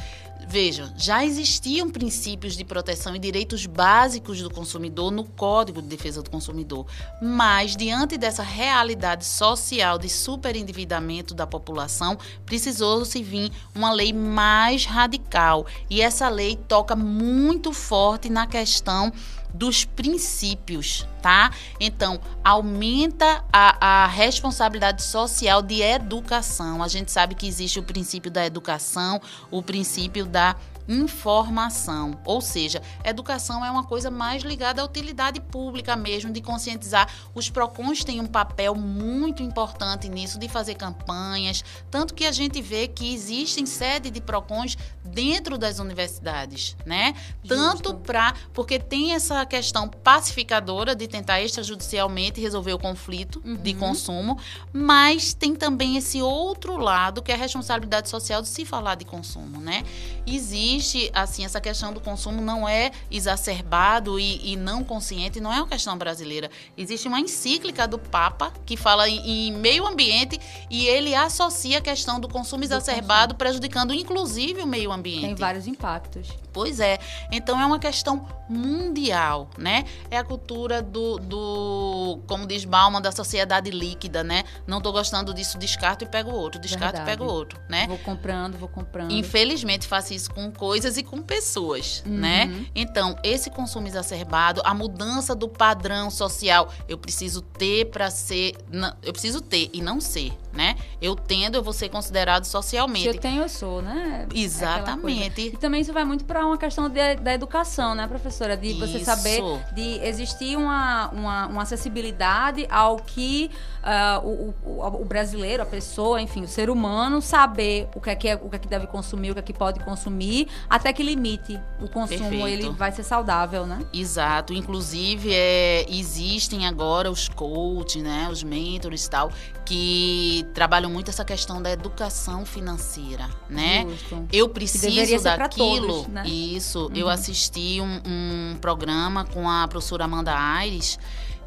Veja, 0.49 0.93
já 0.97 1.25
existiam 1.25 1.91
princípios 1.91 2.57
de 2.57 2.65
proteção 2.65 3.17
e 3.17 3.19
direitos 3.19 3.67
básicos 3.67 4.41
do 4.41 4.49
consumidor 4.49 5.11
no 5.11 5.25
Código 5.25 5.83
de 5.83 5.89
Defesa 5.89 6.23
do 6.23 6.31
Consumidor, 6.31 6.87
mas 7.21 7.75
diante 7.75 8.17
dessa 8.17 8.45
realidade 8.45 9.25
social 9.25 9.99
de 9.99 10.09
superendividamento 10.09 11.35
da 11.35 11.49
população, 11.49 12.17
precisou-se 12.45 13.21
vir 13.25 13.51
uma 13.75 13.93
lei 13.93 14.13
mais 14.13 14.85
radical. 14.85 15.67
E 15.91 16.01
essa 16.01 16.29
lei 16.29 16.55
toca 16.69 16.95
muito 16.95 17.73
forte 17.73 18.31
na 18.31 18.47
questão 18.47 19.13
dos 19.57 19.85
princípios, 19.85 21.07
tá? 21.23 21.51
Então, 21.81 22.21
aumenta 22.45 23.45
a, 23.53 24.05
a, 24.05 24.07
responsabilidade 24.07 25.03
social 25.03 25.63
de 25.63 25.81
educação. 25.81 26.83
A 26.83 26.89
gente 26.89 27.11
sabe 27.11 27.35
que 27.35 27.47
existe 27.47 27.79
o 27.79 27.83
princípio 27.83 28.31
da 28.31 28.45
educação, 28.45 29.21
o 29.51 29.63
princípio 29.63 30.27
da 30.27 30.55
informação. 30.89 32.19
Ou 32.25 32.41
seja, 32.41 32.83
educação 33.05 33.65
é 33.65 33.71
uma 33.71 33.85
coisa 33.85 34.11
mais 34.11 34.43
ligada 34.43 34.83
à 34.83 34.85
utilidade 34.85 35.41
pública 35.41 35.97
mesmo, 35.97 36.33
de 36.33 36.41
conscientizar. 36.41 37.09
Os 37.35 37.51
PROCONs 37.51 38.05
têm 38.05 38.21
um 38.21 38.27
papel 38.27 38.75
muito 38.75 39.43
importante 39.43 40.09
nisso, 40.09 40.39
de 40.39 40.49
fazer 40.49 40.75
campanhas. 40.75 41.65
Tanto 41.91 42.15
que 42.15 42.25
a 42.25 42.33
gente 42.33 42.61
vê 42.63 42.89
que 42.89 43.13
existem 43.13 43.67
sede 43.67 44.11
de 44.11 44.21
PROCONs 44.21 44.77
dentro 45.05 45.59
das 45.59 45.79
universidades, 45.79 46.77
né? 46.85 47.15
Justo. 47.43 47.49
Tanto 47.49 47.95
para. 47.95 48.35
Porque 48.53 48.79
tem 48.79 49.13
essa 49.13 49.45
questão 49.47 49.89
pacificadora 49.89 50.95
de 50.95 51.07
tentar 51.07 51.41
extrajudicialmente 51.41 52.41
resolver 52.41 52.73
o 52.73 52.79
conflito 52.79 53.43
uhum. 53.45 53.57
de 53.57 53.75
consumo, 53.75 54.39
mas 54.73 55.35
tem 55.35 55.55
também 55.55 55.97
esse 55.97 56.21
outro 56.23 56.77
lado 56.77 57.23
que 57.23 57.33
é 57.33 57.35
a 57.35 57.39
responsabilidade 57.39 58.09
social 58.09 58.43
de 58.43 58.49
se 58.49 58.65
falar 58.65 58.95
de 58.95 59.05
consumo, 59.05 59.61
né? 59.61 59.85
Existe 60.27 60.76
existe, 60.77 61.11
assim, 61.13 61.45
essa 61.45 61.61
questão 61.61 61.93
do 61.93 62.01
consumo 62.01 62.41
não 62.41 62.69
é 62.69 62.91
exacerbado 63.11 64.19
e, 64.21 64.53
e, 64.53 64.57
não 64.57 64.85
consciente, 64.85 65.41
não 65.41 65.53
é 65.53 65.57
uma 65.57 65.67
questão 65.67 65.97
brasileira. 65.97 66.51
Existe 66.77 67.09
uma 67.09 67.19
encíclica 67.19 67.87
do 67.89 67.99
Papa 67.99 68.53
que 68.65 68.77
fala 68.77 69.09
em, 69.09 69.49
em 69.49 69.53
meio 69.53 69.87
ambiente 69.87 70.39
e 70.71 70.87
ele 70.87 71.15
associa 71.15 71.79
a 71.79 71.81
questão 71.81 72.21
do 72.21 72.29
consumo 72.29 72.65
exacerbado, 72.65 73.35
consumo. 73.35 73.39
prejudicando 73.39 73.93
inclusive 73.93 74.63
o 74.63 74.67
meio 74.67 74.93
ambiente. 74.93 75.23
Tem 75.23 75.35
vários 75.35 75.67
impactos. 75.67 76.29
Pois 76.53 76.81
é. 76.81 76.99
Então 77.31 77.61
é 77.61 77.67
uma 77.67 77.79
questão 77.79 78.27
mundial, 78.49 79.51
né? 79.59 79.85
É 80.11 80.17
a 80.17 80.25
cultura 80.25 80.81
do, 80.81 81.19
do 81.19 82.21
como 82.27 82.47
diz 82.47 82.65
Bauman, 82.65 83.01
da 83.01 83.13
sociedade 83.13 83.71
líquida, 83.71 84.23
né? 84.23 84.45
Não 84.67 84.81
tô 84.81 84.93
gostando 84.93 85.35
disso, 85.35 85.59
descarto 85.59 86.05
e 86.05 86.09
pego 86.09 86.31
outro, 86.31 86.61
descarto 86.61 86.97
Verdade. 86.97 87.11
e 87.11 87.19
pego 87.19 87.31
outro, 87.31 87.61
né? 87.69 87.87
Vou 87.87 87.99
comprando, 87.99 88.57
vou 88.57 88.69
comprando. 88.69 89.13
Infelizmente 89.13 89.87
faço 89.87 90.15
isso 90.15 90.33
com 90.33 90.51
coisas 90.67 90.97
e 90.97 91.03
com 91.05 91.23
pessoas, 91.23 92.03
uhum. 92.05 92.13
né? 92.13 92.67
Então, 92.75 93.17
esse 93.23 93.51
consumo 93.51 93.87
exacerbado, 93.87 94.61
a 94.65 94.75
mudança 94.75 95.33
do 95.33 95.49
padrão 95.49 96.11
social, 96.11 96.73
eu 96.89 96.99
preciso 96.99 97.41
ter 97.41 97.85
para 97.87 98.11
ser, 98.11 98.57
eu 99.01 99.13
preciso 99.13 99.41
ter 99.41 99.71
e 99.73 99.81
não 99.81 100.01
ser, 100.01 100.33
né? 100.53 100.75
Eu 101.01 101.15
tendo, 101.15 101.55
eu 101.55 101.63
vou 101.63 101.73
ser 101.73 101.89
considerado 101.89 102.45
socialmente. 102.47 103.03
Se 103.03 103.17
eu 103.17 103.21
tenho, 103.21 103.43
eu 103.43 103.49
sou, 103.49 103.81
né? 103.81 104.27
É 104.29 104.39
Exatamente. 104.39 105.41
E 105.41 105.51
também 105.57 105.83
isso 105.83 105.93
vai 105.93 106.05
muito 106.05 106.25
para 106.25 106.45
uma 106.45 106.59
questão 106.59 106.89
de, 106.89 107.15
da 107.15 107.33
educação, 107.33 107.95
né, 107.95 108.09
professora? 108.09 108.57
De 108.57 108.73
você 108.73 109.05
saber, 109.05 109.41
de 109.73 110.05
existir 110.05 110.57
uma, 110.57 111.09
uma, 111.11 111.47
uma 111.47 111.63
acessibilidade 111.63 112.67
ao 112.69 112.97
que 112.97 113.53
uh, 113.85 114.27
o, 114.27 114.55
o, 114.65 115.03
o, 115.03 115.05
brasileiro, 115.05 115.63
a 115.63 115.67
pessoa, 115.67 116.21
enfim, 116.21 116.43
o 116.43 116.49
ser 116.49 116.71
humano, 116.71 117.23
saber 117.23 117.89
o 117.95 118.01
que 118.01 118.11
é 118.11 118.17
que, 118.17 118.29
é, 118.29 118.35
o 118.35 118.49
que, 118.49 118.57
é 118.57 118.59
que 118.59 118.69
deve 118.69 118.89
consumir, 118.89 119.31
o 119.31 119.35
que 119.35 119.41
é 119.41 119.43
que 119.43 119.53
pode 119.53 119.79
consumir, 119.81 120.49
até 120.69 120.93
que 120.93 121.03
limite 121.03 121.59
o 121.81 121.89
consumo 121.89 122.19
Perfeito. 122.31 122.47
ele 122.49 122.71
vai 122.71 122.93
ser 122.93 123.03
saudável, 123.03 123.67
né? 123.67 123.81
Exato. 123.93 124.53
Inclusive, 124.53 125.31
é, 125.33 125.87
existem 125.89 126.67
agora 126.67 127.11
os 127.11 127.29
coaches, 127.29 128.03
né? 128.03 128.29
Os 128.31 128.43
mentors 128.43 129.05
e 129.07 129.11
tal, 129.11 129.31
que 129.65 130.47
trabalham 130.55 130.91
muito 130.91 131.11
essa 131.11 131.25
questão 131.25 131.61
da 131.61 131.71
educação 131.71 132.45
financeira, 132.47 133.29
né? 133.49 133.85
Justo. 133.89 134.27
Eu 134.33 134.49
preciso 134.49 135.23
daquilo. 135.23 135.87
todos, 136.03 136.07
né? 136.09 136.27
Isso. 136.27 136.91
Eu 136.95 137.07
Uhum. 137.07 137.13
assisti 137.13 137.81
um, 137.81 138.01
um 138.07 138.57
programa 138.61 139.25
com 139.25 139.49
a 139.49 139.67
professora 139.69 140.05
Amanda 140.05 140.33
Aires 140.37 140.99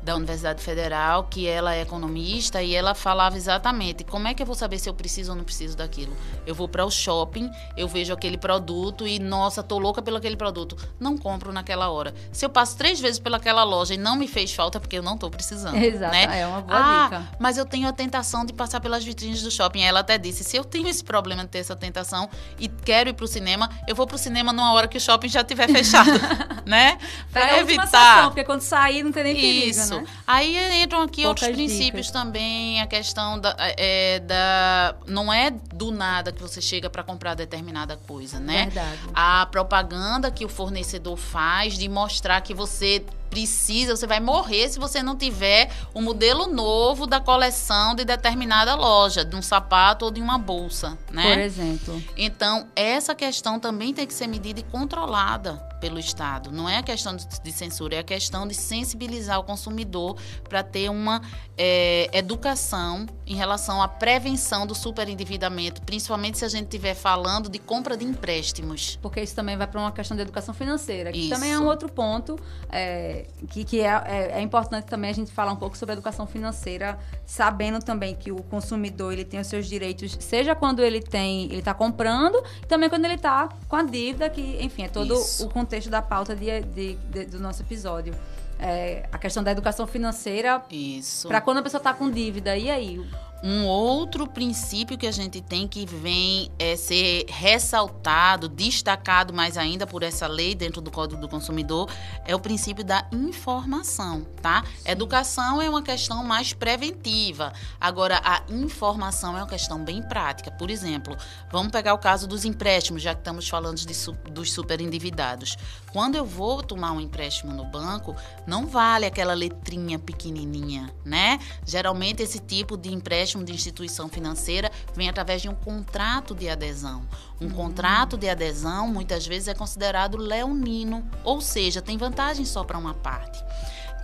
da 0.01 0.15
Universidade 0.15 0.61
Federal, 0.63 1.23
que 1.25 1.47
ela 1.47 1.75
é 1.75 1.81
economista 1.81 2.61
e 2.63 2.73
ela 2.75 2.95
falava 2.95 3.35
exatamente 3.37 4.03
como 4.03 4.27
é 4.27 4.33
que 4.33 4.41
eu 4.41 4.45
vou 4.45 4.55
saber 4.55 4.79
se 4.79 4.89
eu 4.89 4.93
preciso 4.93 5.31
ou 5.31 5.37
não 5.37 5.43
preciso 5.43 5.75
daquilo. 5.77 6.15
Eu 6.45 6.55
vou 6.55 6.67
para 6.67 6.85
o 6.85 6.91
shopping, 6.91 7.49
eu 7.75 7.87
vejo 7.87 8.13
aquele 8.13 8.37
produto 8.37 9.07
e 9.07 9.19
nossa, 9.19 9.61
tô 9.61 9.77
louca 9.77 10.01
pelo 10.01 10.17
aquele 10.17 10.35
produto, 10.37 10.75
não 10.99 11.17
compro 11.17 11.51
naquela 11.51 11.89
hora. 11.89 12.13
Se 12.31 12.45
eu 12.45 12.49
passo 12.49 12.77
três 12.77 12.99
vezes 12.99 13.19
pelaquela 13.19 13.63
loja 13.63 13.93
e 13.93 13.97
não 13.97 14.15
me 14.15 14.27
fez 14.27 14.53
falta 14.53 14.77
é 14.77 14.81
porque 14.81 14.97
eu 14.97 15.03
não 15.03 15.17
tô 15.17 15.29
precisando, 15.29 15.75
Exato, 15.77 16.11
né? 16.13 16.39
é 16.41 16.47
uma 16.47 16.61
boa 16.61 16.77
ah, 16.79 17.03
dica. 17.05 17.29
mas 17.39 17.57
eu 17.57 17.65
tenho 17.65 17.87
a 17.87 17.93
tentação 17.93 18.45
de 18.45 18.53
passar 18.53 18.79
pelas 18.79 19.03
vitrines 19.03 19.41
do 19.41 19.51
shopping. 19.51 19.81
Ela 19.81 19.99
até 19.99 20.17
disse: 20.17 20.43
se 20.43 20.55
eu 20.57 20.63
tenho 20.63 20.87
esse 20.87 21.03
problema 21.03 21.43
de 21.43 21.49
ter 21.49 21.59
essa 21.59 21.75
tentação 21.75 22.29
e 22.59 22.67
quero 22.67 23.09
ir 23.09 23.13
pro 23.13 23.27
cinema, 23.27 23.69
eu 23.87 23.95
vou 23.95 24.07
pro 24.07 24.17
cinema 24.17 24.53
numa 24.53 24.73
hora 24.73 24.87
que 24.87 24.97
o 24.97 25.01
shopping 25.01 25.27
já 25.29 25.41
estiver 25.41 25.67
fechado, 25.69 26.09
né? 26.65 26.97
Pega 27.33 27.47
Pra 27.47 27.55
a 27.55 27.59
última 27.59 27.83
evitar. 27.83 28.15
sessão, 28.15 28.29
porque 28.29 28.43
quando 28.43 28.61
sair 28.61 29.03
não 29.03 29.11
tem 29.11 29.23
nem 29.23 29.35
perigo, 29.35 29.67
Isso. 29.69 29.88
Né? 29.97 30.07
Aí 30.25 30.83
entram 30.83 31.01
aqui 31.01 31.23
Poucas 31.23 31.43
outros 31.43 31.49
princípios 31.49 32.07
dicas. 32.07 32.11
também, 32.11 32.81
a 32.81 32.87
questão 32.87 33.39
da, 33.39 33.55
é, 33.59 34.19
da. 34.19 34.95
Não 35.07 35.31
é 35.31 35.49
do 35.51 35.91
nada 35.91 36.31
que 36.31 36.41
você 36.41 36.61
chega 36.61 36.89
para 36.89 37.03
comprar 37.03 37.33
determinada 37.33 37.97
coisa, 37.97 38.39
né? 38.39 38.65
Verdade. 38.65 38.99
a 39.13 39.45
propaganda 39.45 40.31
que 40.31 40.45
o 40.45 40.49
fornecedor 40.49 41.17
faz 41.17 41.77
de 41.77 41.87
mostrar 41.87 42.41
que 42.41 42.53
você 42.53 43.03
precisa, 43.29 43.95
você 43.95 44.07
vai 44.07 44.19
morrer 44.19 44.69
se 44.69 44.79
você 44.79 45.03
não 45.03 45.15
tiver 45.15 45.69
o 45.93 46.01
modelo 46.01 46.47
novo 46.47 47.05
da 47.05 47.19
coleção 47.19 47.93
de 47.95 48.03
determinada 48.03 48.75
loja, 48.75 49.23
de 49.23 49.35
um 49.35 49.41
sapato 49.41 50.05
ou 50.05 50.11
de 50.11 50.21
uma 50.21 50.37
bolsa, 50.37 50.97
né? 51.11 51.33
Por 51.33 51.39
exemplo. 51.39 52.03
Então, 52.17 52.67
essa 52.75 53.13
questão 53.13 53.59
também 53.59 53.93
tem 53.93 54.05
que 54.05 54.13
ser 54.13 54.27
medida 54.27 54.59
e 54.59 54.63
controlada 54.63 55.69
pelo 55.79 55.97
Estado. 55.97 56.51
Não 56.51 56.67
é 56.67 56.77
a 56.77 56.83
questão 56.83 57.15
de, 57.15 57.25
de 57.41 57.51
censura, 57.51 57.95
é 57.95 57.99
a 57.99 58.03
questão 58.03 58.47
de 58.47 58.53
sensibilizar 58.53 59.39
o 59.39 59.43
consumidor 59.43 60.17
para 60.47 60.61
ter 60.61 60.89
uma 60.89 61.21
é, 61.57 62.09
educação 62.13 63.05
em 63.25 63.35
relação 63.35 63.81
à 63.81 63.87
prevenção 63.87 64.67
do 64.67 64.75
superendividamento, 64.75 65.81
principalmente 65.81 66.37
se 66.37 66.45
a 66.45 66.49
gente 66.49 66.65
estiver 66.65 66.95
falando 66.95 67.49
de 67.49 67.59
compra 67.59 67.95
de 67.95 68.05
empréstimos. 68.05 68.97
Porque 69.01 69.21
isso 69.21 69.35
também 69.35 69.55
vai 69.55 69.67
para 69.67 69.79
uma 69.79 69.91
questão 69.91 70.15
de 70.17 70.23
educação 70.23 70.53
financeira, 70.53 71.11
que 71.11 71.19
Isso. 71.19 71.29
também 71.29 71.53
é 71.53 71.59
um 71.59 71.65
outro 71.65 71.89
ponto 71.89 72.37
é, 72.69 73.18
que, 73.49 73.63
que 73.63 73.81
é, 73.81 74.01
é, 74.05 74.31
é 74.39 74.41
importante 74.41 74.85
também 74.85 75.09
a 75.09 75.13
gente 75.13 75.31
falar 75.31 75.51
um 75.51 75.55
pouco 75.55 75.77
sobre 75.77 75.93
educação 75.93 76.25
financeira, 76.27 76.97
sabendo 77.25 77.79
também 77.83 78.15
que 78.15 78.31
o 78.31 78.41
consumidor 78.43 79.13
ele 79.13 79.25
tem 79.25 79.39
os 79.39 79.47
seus 79.47 79.65
direitos, 79.67 80.17
seja 80.19 80.55
quando 80.55 80.81
ele 80.83 81.01
tem, 81.01 81.45
ele 81.45 81.59
está 81.59 81.73
comprando, 81.73 82.41
e 82.63 82.65
também 82.65 82.89
quando 82.89 83.05
ele 83.05 83.15
está 83.15 83.49
com 83.67 83.75
a 83.75 83.83
dívida, 83.83 84.29
que, 84.29 84.57
enfim, 84.61 84.83
é 84.83 84.87
todo 84.89 85.13
Isso. 85.13 85.45
o 85.45 85.49
contexto 85.49 85.89
da 85.89 86.01
pauta 86.01 86.35
de, 86.35 86.61
de- 86.61 86.95
de- 86.95 87.25
do 87.25 87.39
nosso 87.39 87.61
episódio. 87.61 88.13
É, 88.61 89.07
a 89.09 89.17
questão 89.17 89.41
da 89.41 89.51
educação 89.51 89.87
financeira 89.87 90.61
Isso. 90.69 91.29
para 91.29 91.39
quando 91.39 91.59
a 91.59 91.61
pessoa 91.61 91.79
está 91.79 91.93
com 91.93 92.11
dívida. 92.11 92.57
E 92.57 92.69
aí? 92.69 92.99
Um 93.43 93.65
outro 93.65 94.27
princípio 94.27 94.97
que 94.97 95.07
a 95.07 95.11
gente 95.11 95.41
tem 95.41 95.67
que 95.67 95.85
vem 95.85 96.51
é 96.59 96.75
ser 96.75 97.25
ressaltado, 97.27 98.49
destacado 98.49 99.33
mais 99.33 99.57
ainda 99.57 99.87
por 99.87 100.03
essa 100.03 100.27
lei 100.27 100.53
dentro 100.53 100.81
do 100.81 100.91
Código 100.91 101.21
do 101.21 101.29
Consumidor, 101.29 101.89
é 102.25 102.35
o 102.35 102.39
princípio 102.39 102.83
da 102.83 103.07
informação, 103.11 104.25
tá? 104.41 104.63
Educação 104.85 105.61
é 105.61 105.69
uma 105.69 105.81
questão 105.81 106.23
mais 106.23 106.51
preventiva. 106.51 107.53
Agora, 107.79 108.21
a 108.23 108.43
informação 108.49 109.37
é 109.37 109.41
uma 109.41 109.47
questão 109.47 109.83
bem 109.83 110.01
prática. 110.01 110.51
Por 110.51 110.69
exemplo, 110.69 111.15
vamos 111.51 111.71
pegar 111.71 111.93
o 111.93 111.97
caso 111.97 112.27
dos 112.27 112.43
empréstimos, 112.43 113.01
já 113.01 113.13
que 113.13 113.21
estamos 113.21 113.47
falando 113.47 113.77
de 113.77 113.99
dos 114.31 114.51
superendividados. 114.51 115.57
Quando 115.91 116.15
eu 116.15 116.25
vou 116.25 116.61
tomar 116.61 116.91
um 116.91 117.01
empréstimo 117.01 117.53
no 117.53 117.65
banco, 117.65 118.15
não 118.45 118.67
vale 118.67 119.05
aquela 119.05 119.33
letrinha 119.33 119.97
pequenininha, 119.97 120.93
né? 121.05 121.39
Geralmente 121.65 122.21
esse 122.21 122.39
tipo 122.39 122.77
de 122.77 122.91
empréstimo 123.29 123.43
de 123.43 123.53
instituição 123.53 124.09
financeira 124.09 124.71
vem 124.95 125.09
através 125.09 125.41
de 125.41 125.49
um 125.49 125.55
contrato 125.55 126.33
de 126.33 126.49
adesão. 126.49 127.05
Um 127.39 127.49
contrato 127.49 128.17
de 128.17 128.27
adesão 128.27 128.87
muitas 128.87 129.25
vezes 129.27 129.47
é 129.47 129.53
considerado 129.53 130.17
leonino, 130.17 131.07
ou 131.23 131.39
seja, 131.39 131.81
tem 131.81 131.97
vantagem 131.97 132.45
só 132.45 132.63
para 132.63 132.77
uma 132.77 132.93
parte. 132.93 133.43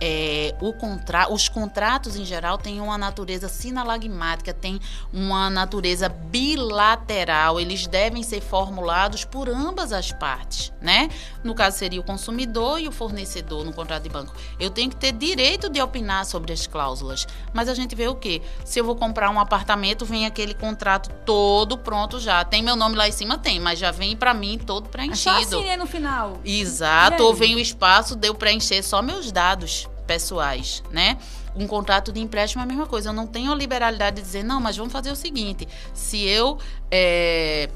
É, 0.00 0.54
o 0.60 0.72
contra... 0.72 1.32
Os 1.32 1.48
contratos, 1.48 2.16
em 2.16 2.24
geral, 2.24 2.58
têm 2.58 2.80
uma 2.80 2.98
natureza 2.98 3.48
sinalagmática, 3.48 4.52
têm 4.52 4.80
uma 5.12 5.48
natureza 5.48 6.08
bilateral. 6.08 7.58
Eles 7.58 7.86
devem 7.86 8.22
ser 8.22 8.40
formulados 8.40 9.24
por 9.24 9.48
ambas 9.48 9.92
as 9.92 10.12
partes, 10.12 10.72
né? 10.80 11.08
No 11.42 11.54
caso, 11.54 11.78
seria 11.78 12.00
o 12.00 12.04
consumidor 12.04 12.80
e 12.80 12.88
o 12.88 12.92
fornecedor 12.92 13.64
no 13.64 13.72
contrato 13.72 14.02
de 14.02 14.08
banco. 14.08 14.34
Eu 14.60 14.70
tenho 14.70 14.90
que 14.90 14.96
ter 14.96 15.12
direito 15.12 15.68
de 15.68 15.80
opinar 15.80 16.24
sobre 16.26 16.52
as 16.52 16.66
cláusulas. 16.66 17.26
Mas 17.52 17.68
a 17.68 17.74
gente 17.74 17.94
vê 17.94 18.08
o 18.08 18.14
quê? 18.14 18.42
Se 18.64 18.78
eu 18.78 18.84
vou 18.84 18.96
comprar 18.96 19.30
um 19.30 19.40
apartamento, 19.40 20.04
vem 20.04 20.26
aquele 20.26 20.54
contrato 20.54 21.10
todo 21.24 21.78
pronto 21.78 22.20
já. 22.20 22.44
Tem 22.44 22.62
meu 22.62 22.76
nome 22.76 22.96
lá 22.96 23.08
em 23.08 23.12
cima? 23.12 23.38
Tem, 23.38 23.58
mas 23.58 23.78
já 23.78 23.90
vem 23.90 24.16
para 24.16 24.34
mim 24.34 24.58
todo 24.58 24.84
É 24.84 24.86
só 24.86 24.92
preenchido. 24.92 25.56
assim, 25.56 25.64
né, 25.64 25.76
no 25.76 25.86
final. 25.86 26.38
Exato, 26.44 27.22
ou 27.22 27.34
vem 27.34 27.54
o 27.54 27.58
espaço, 27.58 28.14
deu 28.14 28.34
preencher 28.34 28.82
só 28.82 29.00
meus 29.00 29.32
dados 29.32 29.85
pessoais, 30.06 30.82
né? 30.90 31.18
Um 31.54 31.66
contrato 31.66 32.12
de 32.12 32.20
empréstimo 32.20 32.62
é 32.62 32.64
a 32.64 32.66
mesma 32.66 32.86
coisa. 32.86 33.10
Eu 33.10 33.12
não 33.12 33.26
tenho 33.26 33.50
a 33.50 33.54
liberalidade 33.54 34.16
de 34.16 34.22
dizer, 34.22 34.42
não, 34.42 34.60
mas 34.60 34.76
vamos 34.76 34.92
fazer 34.92 35.10
o 35.10 35.16
seguinte: 35.16 35.66
se 35.94 36.22
eu. 36.26 36.58
é, 36.90 37.68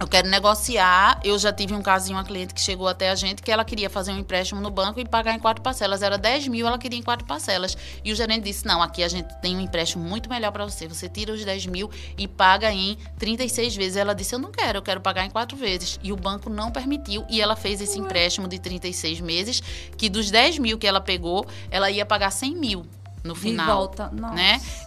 eu 0.00 0.08
quero 0.08 0.28
negociar. 0.28 1.20
Eu 1.22 1.38
já 1.38 1.52
tive 1.52 1.74
um 1.74 1.82
caso 1.82 2.06
de 2.06 2.12
uma 2.12 2.24
cliente 2.24 2.52
que 2.52 2.60
chegou 2.60 2.88
até 2.88 3.10
a 3.10 3.14
gente 3.14 3.42
que 3.42 3.50
ela 3.50 3.64
queria 3.64 3.88
fazer 3.88 4.12
um 4.12 4.18
empréstimo 4.18 4.60
no 4.60 4.70
banco 4.70 4.98
e 4.98 5.04
pagar 5.04 5.34
em 5.34 5.38
quatro 5.38 5.62
parcelas. 5.62 6.02
Era 6.02 6.18
10 6.18 6.48
mil, 6.48 6.66
ela 6.66 6.78
queria 6.78 6.98
em 6.98 7.02
quatro 7.02 7.24
parcelas. 7.26 7.76
E 8.04 8.12
o 8.12 8.16
gerente 8.16 8.44
disse: 8.44 8.66
Não, 8.66 8.82
aqui 8.82 9.02
a 9.02 9.08
gente 9.08 9.32
tem 9.40 9.56
um 9.56 9.60
empréstimo 9.60 10.02
muito 10.04 10.28
melhor 10.28 10.50
para 10.50 10.64
você. 10.64 10.88
Você 10.88 11.08
tira 11.08 11.32
os 11.32 11.44
10 11.44 11.66
mil 11.66 11.90
e 12.18 12.26
paga 12.26 12.72
em 12.72 12.98
36 13.18 13.76
vezes. 13.76 13.96
Ela 13.96 14.14
disse: 14.14 14.34
Eu 14.34 14.38
não 14.38 14.50
quero, 14.50 14.78
eu 14.78 14.82
quero 14.82 15.00
pagar 15.00 15.24
em 15.24 15.30
quatro 15.30 15.56
vezes. 15.56 15.98
E 16.02 16.12
o 16.12 16.16
banco 16.16 16.50
não 16.50 16.70
permitiu. 16.70 17.24
E 17.30 17.40
ela 17.40 17.54
fez 17.54 17.80
esse 17.80 17.98
empréstimo 17.98 18.48
de 18.48 18.58
36 18.58 19.20
meses, 19.20 19.62
que 19.96 20.08
dos 20.08 20.30
10 20.30 20.58
mil 20.58 20.76
que 20.76 20.86
ela 20.86 21.00
pegou, 21.00 21.46
ela 21.70 21.90
ia 21.90 22.04
pagar 22.04 22.30
100 22.30 22.56
mil 22.56 22.86
no 23.24 23.34
De 23.34 23.40
final 23.40 23.66
volta. 23.66 24.10
Nossa 24.12 24.34
né? 24.34 24.58
Senhora. 24.58 24.86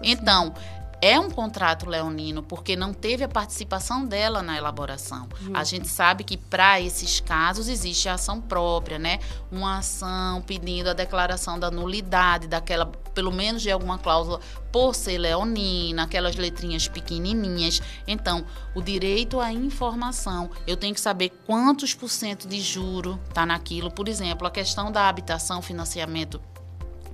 É 1.00 1.20
um 1.20 1.30
contrato 1.30 1.88
leonino 1.88 2.42
porque 2.42 2.76
não 2.76 2.92
teve 2.92 3.24
a 3.24 3.28
participação 3.28 4.04
dela 4.04 4.42
na 4.42 4.58
elaboração. 4.58 5.30
A 5.54 5.64
gente 5.64 5.88
sabe 5.88 6.24
que 6.24 6.36
para 6.36 6.82
esses 6.82 7.20
casos 7.20 7.68
existe 7.68 8.10
a 8.10 8.14
ação 8.14 8.42
própria, 8.42 8.98
né? 8.98 9.20
Uma 9.52 9.78
ação 9.78 10.42
pedindo 10.42 10.90
a 10.90 10.94
declaração 10.94 11.60
da 11.60 11.70
nulidade 11.70 12.48
daquela, 12.48 12.88
pelo 13.14 13.32
menos 13.32 13.62
de 13.62 13.70
alguma 13.70 14.00
cláusula 14.00 14.40
por 14.72 14.96
ser 14.96 15.20
leonina, 15.20 16.04
aquelas 16.04 16.36
letrinhas 16.36 16.88
pequenininhas. 16.88 17.80
Então, 18.08 18.44
o 18.74 18.82
direito 18.82 19.40
à 19.40 19.54
informação, 19.54 20.50
eu 20.66 20.76
tenho 20.76 20.96
que 20.96 21.02
saber 21.02 21.30
quantos 21.46 21.94
por 21.94 22.10
cento 22.10 22.48
de 22.48 22.60
juro 22.60 23.20
tá 23.36 23.46
naquilo. 23.46 23.92
Por 23.92 24.10
exemplo, 24.10 24.48
a 24.48 24.52
questão 24.52 24.92
da 24.92 25.08
habitação, 25.08 25.62
financiamento 25.62 26.42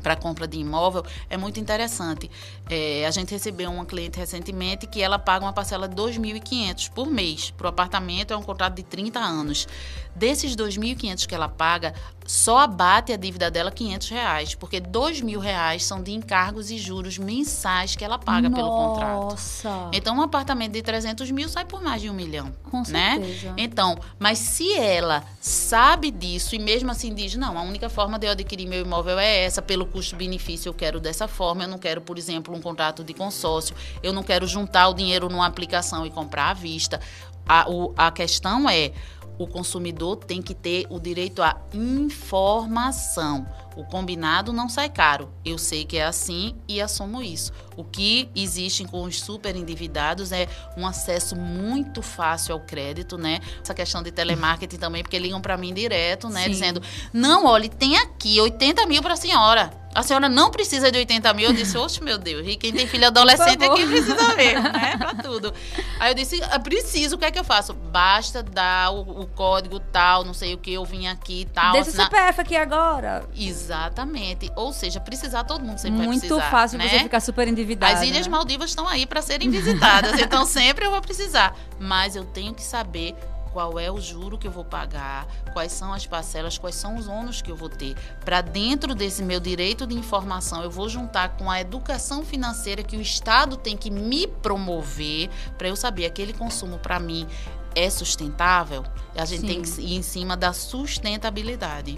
para 0.04 0.16
compra 0.16 0.48
de 0.48 0.60
imóvel 0.60 1.04
é 1.30 1.38
muito 1.38 1.60
interessante. 1.60 2.30
É, 2.70 3.06
a 3.08 3.12
gente 3.12 3.32
recebeu 3.32 3.72
uma 3.72 3.86
cliente 3.86 4.20
recentemente 4.20 4.86
que 4.86 5.02
ela 5.02 5.18
paga 5.18 5.46
uma 5.46 5.54
parcela 5.54 5.88
de 5.88 5.96
2.500 5.96 6.92
por 6.92 7.08
mês. 7.08 7.52
Para 7.52 7.66
o 7.66 7.70
apartamento 7.70 8.34
é 8.34 8.38
um 8.38 8.44
contrato 8.44 8.76
de 8.76 8.84
30 8.84 9.20
anos. 9.20 9.68
Desses 10.16 10.56
2.500 10.56 11.26
que 11.26 11.34
ela 11.34 11.50
paga, 11.50 11.96
só 12.26 12.60
abate 12.60 13.12
a 13.12 13.18
dívida 13.18 13.50
dela 13.50 13.72
500 13.72 14.10
reais, 14.10 14.56
porque 14.56 14.80
2 14.80 15.22
mil 15.22 15.40
reais 15.40 15.84
são 15.84 16.02
de 16.02 16.12
encargos 16.12 16.72
e 16.72 16.78
juros 16.78 17.18
mensais 17.18 17.96
que 17.96 18.04
ela 18.04 18.18
paga 18.18 18.50
pelo 18.50 18.70
contrato. 18.70 19.32
Nossa. 19.32 19.90
Então, 19.92 20.18
um 20.18 20.22
apartamento 20.22 20.74
de 20.74 20.82
300 20.82 21.32
mil 21.32 21.50
sai 21.50 21.66
por 21.66 21.82
mais 21.82 22.02
de 22.02 22.10
um 22.10 22.14
milhão. 22.14 22.54
Com 22.70 22.84
né? 22.90 23.20
certeza. 23.20 23.54
Então, 23.58 23.98
mas 24.20 24.38
se 24.40 24.74
ela 24.74 25.24
sabe 25.42 26.12
disso 26.12 26.56
e 26.56 26.60
mesmo 26.60 26.92
assim 26.92 27.14
diz, 27.14 27.36
não, 27.36 27.58
a 27.58 27.62
única 27.62 27.90
forma 27.90 28.18
de 28.18 28.28
eu 28.28 28.32
adquirir 28.32 28.68
meu 28.68 28.82
imóvel 28.82 29.20
é 29.20 29.46
essa, 29.46 29.62
pelo 29.62 29.86
custo-benefício 29.94 30.68
eu 30.70 30.74
quero 30.74 31.00
dessa 31.00 31.28
forma, 31.28 31.64
eu 31.64 31.68
não 31.70 31.78
quero, 31.78 32.02
por 32.02 32.18
exemplo, 32.18 32.54
um 32.54 32.60
contrato 32.62 33.04
de 33.04 33.14
consórcio, 33.14 33.76
eu 34.02 34.12
não 34.12 34.24
quero 34.24 34.46
juntar 34.48 34.90
o 34.90 34.94
dinheiro 34.94 35.30
numa 35.30 35.46
aplicação 35.46 36.06
e 36.06 36.10
comprar 36.10 36.50
à 36.50 36.54
vista. 36.54 37.00
A, 37.48 37.70
o- 37.70 37.94
a 37.96 38.12
questão 38.12 38.70
é, 38.70 38.92
o 39.38 39.48
consumidor 39.48 40.18
tem 40.18 40.42
que 40.42 40.54
ter 40.54 40.86
o 40.90 41.00
direito 41.00 41.42
à 41.42 41.56
informação. 41.74 43.48
O 43.76 43.84
combinado 43.84 44.54
não 44.54 44.70
sai 44.70 44.90
caro. 44.90 45.32
Eu 45.44 45.58
sei 45.58 45.86
que 45.86 45.98
é 45.98 46.06
assim 46.06 46.56
e 46.68 46.82
assumo 46.82 47.22
isso. 47.22 47.52
O 47.76 47.84
que 47.84 48.30
existe 48.36 48.86
com 48.86 49.04
os 49.04 49.20
super 49.20 49.56
endividados 49.56 50.32
é 50.32 50.48
um 50.78 50.86
acesso 50.86 51.36
muito 51.36 52.02
fácil 52.02 52.54
ao 52.54 52.60
crédito, 52.60 53.18
né? 53.18 53.40
Essa 53.62 53.74
questão 53.74 54.04
de 54.04 54.12
telemarketing 54.12 54.78
também, 54.78 55.02
porque 55.02 55.18
ligam 55.18 55.42
para 55.42 55.58
mim 55.58 55.74
direto, 55.74 56.30
né? 56.30 56.44
Sim. 56.44 56.50
Dizendo: 56.52 56.82
não, 57.12 57.46
olhe, 57.46 57.70
tem 57.70 57.98
aqui 57.98 58.40
80 58.40 58.86
mil 58.86 59.02
para 59.02 59.14
a 59.14 59.18
senhora 59.18 59.84
a 59.96 60.02
senhora 60.02 60.28
não 60.28 60.50
precisa 60.50 60.92
de 60.92 60.98
80 60.98 61.34
mil. 61.34 61.50
Eu 61.50 61.54
disse, 61.54 61.78
oxe, 61.78 62.04
meu 62.04 62.18
Deus, 62.18 62.46
e 62.48 62.56
quem 62.56 62.74
tem 62.74 62.88
filho 62.88 63.08
adolescente 63.08 63.64
é 63.64 63.70
quem 63.70 63.88
precisa 63.88 64.36
ver, 64.36 64.60
né? 64.62 64.98
Pra 64.98 65.14
tudo. 65.14 65.54
Aí 66.00 66.12
eu 66.12 66.16
disse, 66.16 66.42
ah, 66.44 66.60
preciso, 66.60 67.16
o 67.16 67.20
que 67.20 67.26
é 67.26 67.32
que 67.32 67.40
eu 67.40 67.44
faço? 67.44 67.74
Basta 67.74 68.42
dar 68.42 68.92
o, 68.92 69.02
o 69.02 69.28
código 69.28 69.80
tal, 69.80 70.24
não 70.24 70.34
sei 70.34 70.54
o 70.54 70.58
que, 70.58 70.74
eu 70.74 70.84
vim 70.84 71.08
aqui 71.08 71.42
e 71.42 71.46
tal. 71.46 71.74
Deixa 71.74 71.92
o 71.92 71.94
CPF 71.94 72.42
aqui 72.42 72.56
agora. 72.56 73.26
Exatamente. 73.64 74.52
Ou 74.56 74.74
seja, 74.74 75.00
precisar 75.00 75.44
todo 75.44 75.64
mundo 75.64 75.78
sempre 75.78 75.98
Muito 75.98 76.20
precisar. 76.20 76.36
Muito 76.36 76.52
fácil 76.52 76.78
né? 76.78 76.88
você 76.88 77.00
ficar 77.00 77.20
super 77.20 77.48
endividado. 77.48 77.94
As 77.94 78.02
Ilhas 78.02 78.28
né? 78.28 78.32
Maldivas 78.32 78.70
estão 78.70 78.88
aí 78.88 79.06
para 79.06 79.22
serem 79.22 79.50
visitadas, 79.50 80.20
então 80.22 80.46
sempre 80.46 80.86
eu 80.86 80.92
vou 80.92 81.02
precisar. 81.02 81.56
Mas 81.80 82.16
eu 82.16 82.26
tenho 82.26 82.54
que 82.54 82.64
saber 82.64 83.16
qual 83.52 83.80
é 83.80 83.90
o 83.92 84.02
juro 84.02 84.38
que 84.38 84.48
eu 84.48 84.52
vou 84.52 84.66
pagar, 84.66 85.28
quais 85.54 85.72
são 85.72 85.94
as 85.94 86.08
parcelas, 86.08 86.58
quais 86.58 86.76
são 86.76 86.96
os 86.96 87.08
ônus 87.08 87.42
que 87.42 87.52
eu 87.52 87.56
vou 87.56 87.70
ter. 87.70 87.96
Para 88.26 88.42
dentro 88.42 88.96
desse 88.96 89.22
meu 89.22 89.40
direito 89.40 89.86
de 89.86 89.96
informação, 89.96 90.64
eu 90.64 90.72
vou 90.72 90.90
juntar 90.90 91.38
com 91.38 91.50
a 91.50 91.62
educação 91.62 92.26
financeira 92.26 92.82
que 92.82 92.98
o 92.98 93.02
Estado 93.02 93.56
tem 93.56 93.78
que 93.78 93.92
me 93.92 94.26
promover 94.26 95.30
para 95.58 95.68
eu 95.68 95.76
saber 95.76 96.06
aquele 96.06 96.34
consumo 96.34 96.80
para 96.80 97.00
mim 97.00 97.28
é 97.76 97.90
sustentável. 97.90 98.84
A 99.16 99.26
gente 99.26 99.42
Sim. 99.42 99.48
tem 99.48 99.62
que 99.62 99.82
ir 99.82 99.96
em 99.96 100.02
cima 100.02 100.36
da 100.36 100.54
sustentabilidade. 100.54 101.98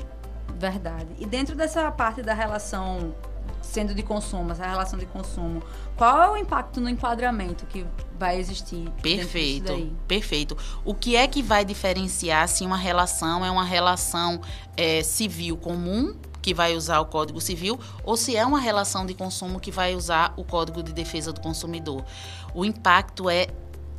Verdade. 0.69 1.07
E 1.19 1.25
dentro 1.25 1.55
dessa 1.55 1.91
parte 1.91 2.21
da 2.21 2.33
relação 2.33 3.13
sendo 3.61 3.93
de 3.93 4.03
consumo, 4.03 4.51
essa 4.51 4.65
relação 4.65 4.97
de 4.97 5.05
consumo, 5.05 5.61
qual 5.97 6.21
é 6.21 6.29
o 6.29 6.37
impacto 6.37 6.79
no 6.79 6.87
enquadramento 6.89 7.65
que 7.65 7.85
vai 8.17 8.39
existir? 8.39 8.89
Perfeito, 9.01 9.91
perfeito. 10.07 10.57
O 10.85 10.93
que 10.93 11.15
é 11.15 11.27
que 11.27 11.41
vai 11.41 11.65
diferenciar 11.65 12.47
se 12.47 12.65
uma 12.65 12.77
relação 12.77 13.43
é 13.43 13.51
uma 13.51 13.65
relação 13.65 14.39
é, 14.77 15.01
civil 15.03 15.57
comum 15.57 16.15
que 16.41 16.53
vai 16.53 16.75
usar 16.75 16.99
o 16.99 17.07
Código 17.07 17.41
Civil 17.41 17.79
ou 18.03 18.15
se 18.15 18.37
é 18.37 18.45
uma 18.45 18.59
relação 18.59 19.03
de 19.03 19.15
consumo 19.15 19.59
que 19.59 19.71
vai 19.71 19.95
usar 19.95 20.31
o 20.37 20.43
Código 20.43 20.83
de 20.83 20.93
Defesa 20.93 21.33
do 21.33 21.41
Consumidor. 21.41 22.05
O 22.53 22.63
impacto 22.63 23.27
é 23.29 23.47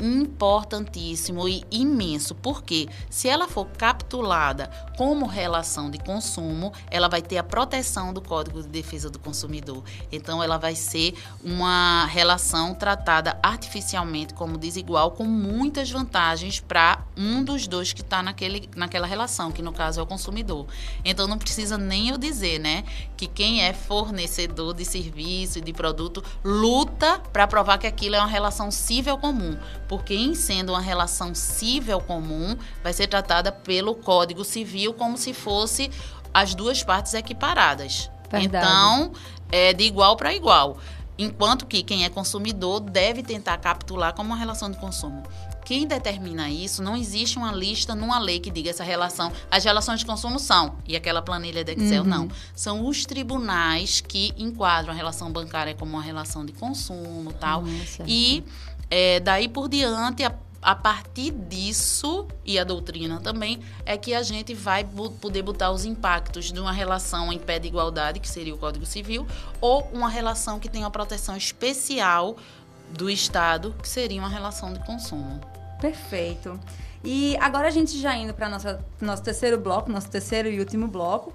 importantíssimo 0.00 1.48
e 1.48 1.64
imenso, 1.70 2.34
porque 2.34 2.88
se 3.10 3.28
ela 3.28 3.48
for 3.48 3.66
capitulada 3.66 4.70
como 4.96 5.26
relação 5.26 5.90
de 5.90 5.98
consumo, 5.98 6.72
ela 6.90 7.08
vai 7.08 7.22
ter 7.22 7.38
a 7.38 7.42
proteção 7.42 8.12
do 8.12 8.20
Código 8.20 8.62
de 8.62 8.68
Defesa 8.68 9.10
do 9.10 9.18
Consumidor. 9.18 9.82
Então, 10.10 10.42
ela 10.42 10.58
vai 10.58 10.74
ser 10.74 11.14
uma 11.44 12.06
relação 12.06 12.74
tratada 12.74 13.38
artificialmente 13.42 14.34
como 14.34 14.56
desigual, 14.56 15.10
com 15.10 15.24
muitas 15.24 15.90
vantagens 15.90 16.60
para 16.60 17.04
um 17.16 17.42
dos 17.42 17.66
dois 17.66 17.92
que 17.92 18.00
está 18.00 18.22
naquela 18.22 19.06
relação, 19.06 19.52
que 19.52 19.62
no 19.62 19.72
caso 19.72 20.00
é 20.00 20.02
o 20.02 20.06
consumidor. 20.06 20.66
Então, 21.04 21.26
não 21.26 21.38
precisa 21.38 21.76
nem 21.78 22.08
eu 22.08 22.18
dizer, 22.18 22.58
né, 22.58 22.84
que 23.16 23.26
quem 23.26 23.62
é 23.62 23.72
fornecedor 23.72 24.74
de 24.74 24.84
serviço 24.84 25.58
e 25.58 25.62
de 25.62 25.72
produto 25.72 26.22
luta 26.44 27.18
para 27.32 27.46
provar 27.46 27.78
que 27.78 27.86
aquilo 27.86 28.14
é 28.14 28.18
uma 28.18 28.26
relação 28.26 28.70
civil 28.70 29.18
comum 29.18 29.56
porque 29.88 30.14
em 30.14 30.34
sendo 30.34 30.72
uma 30.72 30.80
relação 30.80 31.34
civil 31.34 32.00
comum, 32.00 32.56
vai 32.82 32.92
ser 32.92 33.06
tratada 33.06 33.50
pelo 33.52 33.94
Código 33.94 34.44
Civil 34.44 34.94
como 34.94 35.16
se 35.16 35.32
fosse 35.32 35.90
as 36.32 36.54
duas 36.54 36.82
partes 36.82 37.14
equiparadas. 37.14 38.10
Verdade. 38.30 38.66
Então, 38.66 39.12
é 39.50 39.72
de 39.72 39.84
igual 39.84 40.16
para 40.16 40.34
igual. 40.34 40.78
Enquanto 41.18 41.64
que 41.64 41.82
quem 41.82 42.04
é 42.04 42.10
consumidor 42.10 42.80
deve 42.80 43.22
tentar 43.22 43.56
capitular 43.56 44.12
como 44.14 44.30
uma 44.30 44.36
relação 44.36 44.70
de 44.70 44.76
consumo. 44.76 45.22
Quem 45.64 45.84
determina 45.84 46.48
isso, 46.48 46.80
não 46.80 46.96
existe 46.96 47.38
uma 47.38 47.50
lista 47.50 47.92
numa 47.92 48.20
lei 48.20 48.38
que 48.38 48.52
diga 48.52 48.70
essa 48.70 48.84
relação. 48.84 49.32
As 49.50 49.64
relações 49.64 49.98
de 49.98 50.06
consumo 50.06 50.38
são, 50.38 50.76
e 50.86 50.94
aquela 50.94 51.20
planilha 51.20 51.64
de 51.64 51.72
Excel 51.72 52.04
uhum. 52.04 52.08
não. 52.08 52.28
São 52.54 52.86
os 52.86 53.04
tribunais 53.04 54.00
que 54.00 54.32
enquadram 54.38 54.92
a 54.92 54.96
relação 54.96 55.32
bancária 55.32 55.74
como 55.74 55.94
uma 55.94 56.02
relação 56.02 56.46
de 56.46 56.52
consumo 56.52 57.32
tal. 57.32 57.62
Uhum, 57.62 57.84
e 58.06 58.44
é, 58.90 59.20
daí 59.20 59.48
por 59.48 59.68
diante, 59.68 60.24
a, 60.24 60.32
a 60.62 60.74
partir 60.74 61.30
disso, 61.30 62.26
e 62.44 62.58
a 62.58 62.64
doutrina 62.64 63.20
também, 63.20 63.60
é 63.84 63.96
que 63.96 64.14
a 64.14 64.22
gente 64.22 64.54
vai 64.54 64.84
poder 65.20 65.42
botar 65.42 65.70
os 65.70 65.84
impactos 65.84 66.52
de 66.52 66.60
uma 66.60 66.72
relação 66.72 67.32
em 67.32 67.38
pé 67.38 67.58
de 67.58 67.68
igualdade, 67.68 68.20
que 68.20 68.28
seria 68.28 68.54
o 68.54 68.58
Código 68.58 68.86
Civil, 68.86 69.26
ou 69.60 69.82
uma 69.92 70.08
relação 70.08 70.58
que 70.58 70.68
tem 70.68 70.82
uma 70.82 70.90
proteção 70.90 71.36
especial 71.36 72.36
do 72.90 73.10
Estado, 73.10 73.75
que 73.82 73.88
seria 73.88 74.20
uma 74.20 74.28
relação 74.28 74.72
de 74.72 74.80
consumo. 74.84 75.40
Perfeito. 75.80 76.58
E 77.04 77.36
agora 77.36 77.68
a 77.68 77.70
gente 77.70 77.99
já 78.00 78.16
indo 78.16 78.34
para 78.34 78.49
nosso 78.49 79.22
terceiro 79.22 79.58
bloco, 79.58 79.90
nosso 79.90 80.10
terceiro 80.10 80.49
e 80.49 80.58
último 80.58 80.88
bloco, 80.88 81.32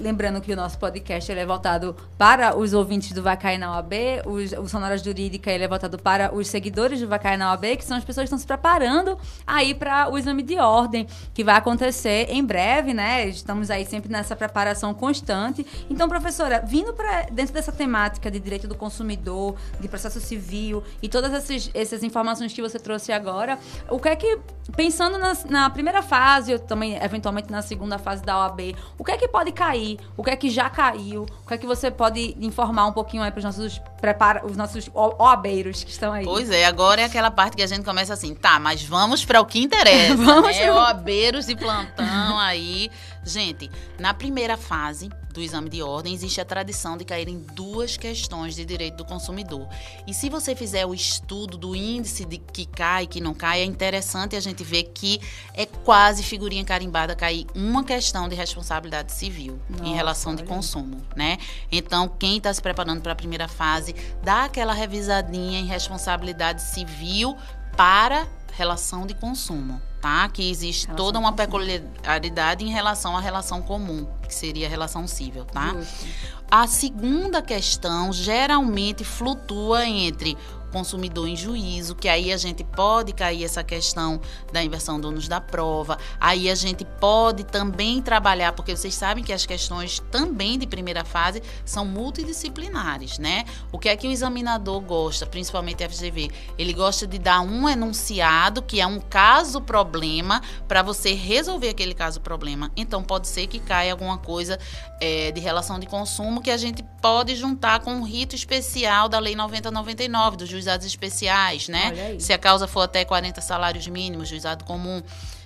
lembrando 0.00 0.40
que 0.40 0.52
o 0.52 0.56
nosso 0.56 0.78
podcast 0.78 1.30
é 1.30 1.46
voltado 1.46 1.96
para 2.18 2.56
os 2.56 2.72
ouvintes 2.72 3.12
do 3.12 3.22
Vacai 3.22 3.58
na 3.58 3.72
OAB, 3.72 3.92
os, 4.26 4.52
o 4.52 4.68
Sonora 4.68 4.96
Jurídica 4.98 5.50
é 5.50 5.68
voltado 5.68 5.98
para 5.98 6.34
os 6.34 6.48
seguidores 6.48 7.00
do 7.00 7.08
Vacai 7.08 7.36
na 7.36 7.50
OAB, 7.50 7.76
que 7.76 7.84
são 7.84 7.96
as 7.96 8.04
pessoas 8.04 8.24
que 8.24 8.34
estão 8.34 8.38
se 8.38 8.46
preparando 8.46 9.18
aí 9.46 9.74
para 9.74 10.10
o 10.10 10.18
exame 10.18 10.42
de 10.42 10.56
ordem, 10.58 11.06
que 11.32 11.42
vai 11.42 11.56
acontecer 11.56 12.26
em 12.30 12.44
breve, 12.44 12.92
né? 12.92 13.26
Estamos 13.28 13.70
aí 13.70 13.84
sempre 13.84 14.10
nessa 14.10 14.36
preparação 14.36 14.92
constante. 14.92 15.66
Então, 15.88 16.08
professora, 16.08 16.62
vindo 16.66 16.92
para 16.92 17.22
dentro 17.30 17.54
dessa 17.54 17.72
temática 17.72 18.30
de 18.30 18.38
direito 18.38 18.68
do 18.68 18.74
consumidor, 18.74 19.56
de 19.80 19.88
processo 19.88 20.20
civil 20.20 20.82
e 21.02 21.08
todas 21.08 21.32
essas, 21.32 21.70
essas 21.74 22.02
informações 22.02 22.52
que 22.52 22.62
você 22.62 22.78
trouxe 22.78 23.12
agora, 23.12 23.58
o 23.88 23.98
que 23.98 24.08
é 24.08 24.16
que, 24.16 24.38
pensando 24.76 25.18
na, 25.18 25.32
na 25.48 25.70
primeira 25.70 26.02
fase, 26.02 26.52
ou 26.52 26.58
também 26.58 26.96
eventualmente 27.02 27.50
na 27.50 27.62
segunda 27.62 27.98
fase 27.98 28.22
da 28.22 28.38
OAB, 28.38 28.74
o 28.98 29.04
que 29.04 29.12
é 29.12 29.16
que 29.16 29.28
pode 29.28 29.52
cair 29.52 29.85
o 30.16 30.22
que 30.22 30.30
é 30.30 30.36
que 30.36 30.50
já 30.50 30.68
caiu, 30.68 31.22
o 31.22 31.48
que 31.48 31.54
é 31.54 31.58
que 31.58 31.66
você 31.66 31.90
pode 31.90 32.36
informar 32.40 32.86
um 32.86 32.92
pouquinho 32.92 33.22
aí 33.22 33.30
para 33.30 33.38
os 33.38 33.44
nossos 33.44 33.80
prepara 34.00 34.44
os 34.46 34.56
nossos 34.56 34.90
oabeiros 34.94 35.82
que 35.82 35.90
estão 35.90 36.12
aí. 36.12 36.24
Pois 36.24 36.50
é, 36.50 36.64
agora 36.64 37.00
é 37.00 37.04
aquela 37.04 37.30
parte 37.30 37.56
que 37.56 37.62
a 37.62 37.66
gente 37.66 37.84
começa 37.84 38.12
assim, 38.12 38.34
tá, 38.34 38.58
mas 38.58 38.82
vamos 38.82 39.24
para 39.24 39.40
o 39.40 39.46
que 39.46 39.60
interessa, 39.60 40.16
vamos 40.16 40.56
né? 40.56 40.72
Oabeiros 40.72 41.46
de 41.46 41.56
plantão 41.56 42.38
aí. 42.38 42.90
Gente, 43.26 43.68
na 43.98 44.14
primeira 44.14 44.56
fase, 44.56 45.10
do 45.36 45.42
exame 45.42 45.68
de 45.68 45.82
ordem, 45.82 46.14
existe 46.14 46.40
a 46.40 46.44
tradição 46.44 46.96
de 46.96 47.04
cair 47.04 47.28
em 47.28 47.38
duas 47.38 47.96
questões 47.96 48.54
de 48.54 48.64
direito 48.64 48.96
do 48.96 49.04
consumidor. 49.04 49.68
E 50.06 50.14
se 50.14 50.30
você 50.30 50.56
fizer 50.56 50.86
o 50.86 50.94
estudo 50.94 51.58
do 51.58 51.76
índice 51.76 52.24
de 52.24 52.38
que 52.38 52.64
cai 52.64 53.04
e 53.04 53.06
que 53.06 53.20
não 53.20 53.34
cai, 53.34 53.60
é 53.60 53.64
interessante 53.64 54.34
a 54.34 54.40
gente 54.40 54.64
ver 54.64 54.84
que 54.94 55.20
é 55.52 55.66
quase 55.66 56.22
figurinha 56.22 56.64
carimbada 56.64 57.14
cair 57.14 57.46
uma 57.54 57.84
questão 57.84 58.28
de 58.28 58.34
responsabilidade 58.34 59.12
civil 59.12 59.60
Nossa, 59.68 59.84
em 59.84 59.94
relação 59.94 60.34
de 60.34 60.42
consumo, 60.42 61.02
né? 61.14 61.36
Então, 61.70 62.08
quem 62.08 62.38
está 62.38 62.52
se 62.54 62.62
preparando 62.62 63.02
para 63.02 63.12
a 63.12 63.16
primeira 63.16 63.46
fase, 63.46 63.94
dá 64.22 64.44
aquela 64.44 64.72
revisadinha 64.72 65.60
em 65.60 65.66
responsabilidade 65.66 66.62
civil 66.62 67.36
para 67.76 68.26
relação 68.52 69.06
de 69.06 69.14
consumo, 69.14 69.80
tá? 70.00 70.28
Que 70.30 70.50
existe 70.50 70.86
relação 70.86 70.96
toda 71.04 71.18
uma 71.18 71.32
peculiaridade 71.32 72.64
em 72.64 72.70
relação 72.70 73.16
à 73.16 73.20
relação 73.20 73.60
comum, 73.60 74.06
que 74.26 74.34
seria 74.34 74.66
a 74.66 74.70
relação 74.70 75.06
civil, 75.06 75.44
tá? 75.44 75.74
Justo. 75.74 76.06
A 76.50 76.66
segunda 76.66 77.42
questão 77.42 78.12
geralmente 78.12 79.04
flutua 79.04 79.84
entre 79.84 80.38
consumidor 80.76 81.26
em 81.26 81.34
juízo, 81.34 81.94
que 81.94 82.06
aí 82.06 82.30
a 82.30 82.36
gente 82.36 82.62
pode 82.62 83.14
cair 83.14 83.42
essa 83.44 83.64
questão 83.64 84.20
da 84.52 84.62
inversão 84.62 85.00
do 85.00 85.08
ônus 85.08 85.26
da 85.26 85.40
prova. 85.40 85.96
Aí 86.20 86.50
a 86.50 86.54
gente 86.54 86.84
pode 87.00 87.44
também 87.44 88.02
trabalhar, 88.02 88.52
porque 88.52 88.76
vocês 88.76 88.94
sabem 88.94 89.24
que 89.24 89.32
as 89.32 89.46
questões 89.46 90.00
também 90.10 90.58
de 90.58 90.66
primeira 90.66 91.02
fase 91.02 91.42
são 91.64 91.86
multidisciplinares, 91.86 93.18
né? 93.18 93.46
O 93.72 93.78
que 93.78 93.88
é 93.88 93.96
que 93.96 94.06
o 94.06 94.10
examinador 94.10 94.82
gosta, 94.82 95.24
principalmente 95.24 95.82
a 95.82 95.88
FGV? 95.88 96.30
Ele 96.58 96.74
gosta 96.74 97.06
de 97.06 97.18
dar 97.18 97.40
um 97.40 97.66
enunciado, 97.66 98.60
que 98.60 98.78
é 98.78 98.86
um 98.86 99.00
caso 99.00 99.62
problema, 99.62 100.42
para 100.68 100.82
você 100.82 101.14
resolver 101.14 101.70
aquele 101.70 101.94
caso 101.94 102.20
problema. 102.20 102.70
Então 102.76 103.02
pode 103.02 103.28
ser 103.28 103.46
que 103.46 103.58
caia 103.58 103.92
alguma 103.92 104.18
coisa 104.18 104.58
é, 105.00 105.32
de 105.32 105.40
relação 105.40 105.78
de 105.78 105.86
consumo 105.86 106.42
que 106.42 106.50
a 106.50 106.56
gente 106.58 106.82
pode 107.00 107.34
juntar 107.34 107.80
com 107.80 107.94
um 107.94 108.02
rito 108.02 108.36
especial 108.36 109.08
da 109.08 109.18
Lei 109.18 109.34
9099, 109.34 110.36
do 110.36 110.46
juizados 110.66 110.86
especiais, 110.86 111.68
né? 111.68 112.16
Se 112.18 112.32
a 112.32 112.38
causa 112.38 112.66
for 112.66 112.80
até 112.80 113.04
40 113.04 113.40
salários 113.40 113.86
mínimos, 113.86 114.28
juizado 114.28 114.64
comum. 114.64 115.00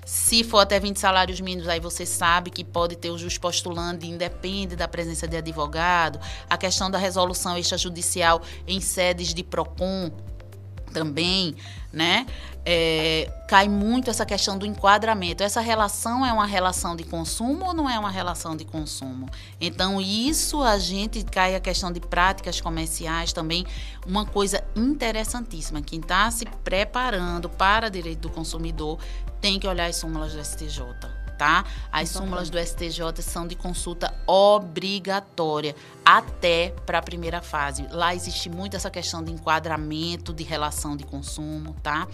Se 0.04 0.42
for 0.42 0.58
até 0.58 0.80
20 0.80 0.98
salários 0.98 1.40
mínimos, 1.40 1.68
aí 1.68 1.78
você 1.78 2.06
sabe 2.06 2.50
que 2.50 2.64
pode 2.64 2.96
ter 2.96 3.10
o 3.10 3.18
juiz 3.18 3.36
postulando, 3.38 4.04
independe 4.04 4.74
da 4.74 4.88
presença 4.88 5.28
de 5.28 5.36
advogado. 5.36 6.18
A 6.48 6.56
questão 6.56 6.90
da 6.90 6.98
resolução 6.98 7.56
extrajudicial 7.56 8.42
em 8.66 8.80
sedes 8.80 9.32
de 9.34 9.44
PROCON, 9.44 10.10
também, 10.92 11.54
né? 11.92 12.26
É, 12.64 13.32
cai 13.48 13.68
muito 13.68 14.10
essa 14.10 14.26
questão 14.26 14.58
do 14.58 14.66
enquadramento. 14.66 15.42
Essa 15.42 15.60
relação 15.60 16.24
é 16.24 16.32
uma 16.32 16.46
relação 16.46 16.94
de 16.94 17.04
consumo 17.04 17.66
ou 17.66 17.74
não 17.74 17.88
é 17.88 17.98
uma 17.98 18.10
relação 18.10 18.54
de 18.56 18.64
consumo? 18.64 19.28
Então, 19.60 20.00
isso 20.00 20.62
a 20.62 20.78
gente 20.78 21.24
cai 21.24 21.54
a 21.54 21.60
questão 21.60 21.90
de 21.90 22.00
práticas 22.00 22.60
comerciais 22.60 23.32
também, 23.32 23.66
uma 24.06 24.26
coisa 24.26 24.62
interessantíssima. 24.76 25.80
Quem 25.80 26.00
está 26.00 26.30
se 26.30 26.44
preparando 26.62 27.48
para 27.48 27.88
direito 27.88 28.20
do 28.20 28.30
consumidor 28.30 28.98
tem 29.40 29.58
que 29.58 29.66
olhar 29.66 29.86
as 29.86 29.96
súmulas 29.96 30.32
do 30.32 30.44
STJ 30.44 31.19
tá? 31.40 31.64
As 31.90 32.10
súmulas 32.10 32.50
do 32.50 32.58
STJ 32.58 33.22
são 33.22 33.46
de 33.46 33.54
consulta 33.54 34.14
obrigatória 34.26 35.74
até 36.04 36.74
para 36.84 36.98
a 36.98 37.02
primeira 37.02 37.40
fase. 37.40 37.86
Lá 37.90 38.14
existe 38.14 38.50
muito 38.50 38.76
essa 38.76 38.90
questão 38.90 39.24
de 39.24 39.32
enquadramento, 39.32 40.34
de 40.34 40.44
relação 40.44 40.94
de 40.94 41.02
consumo, 41.02 41.74
tá? 41.82 42.06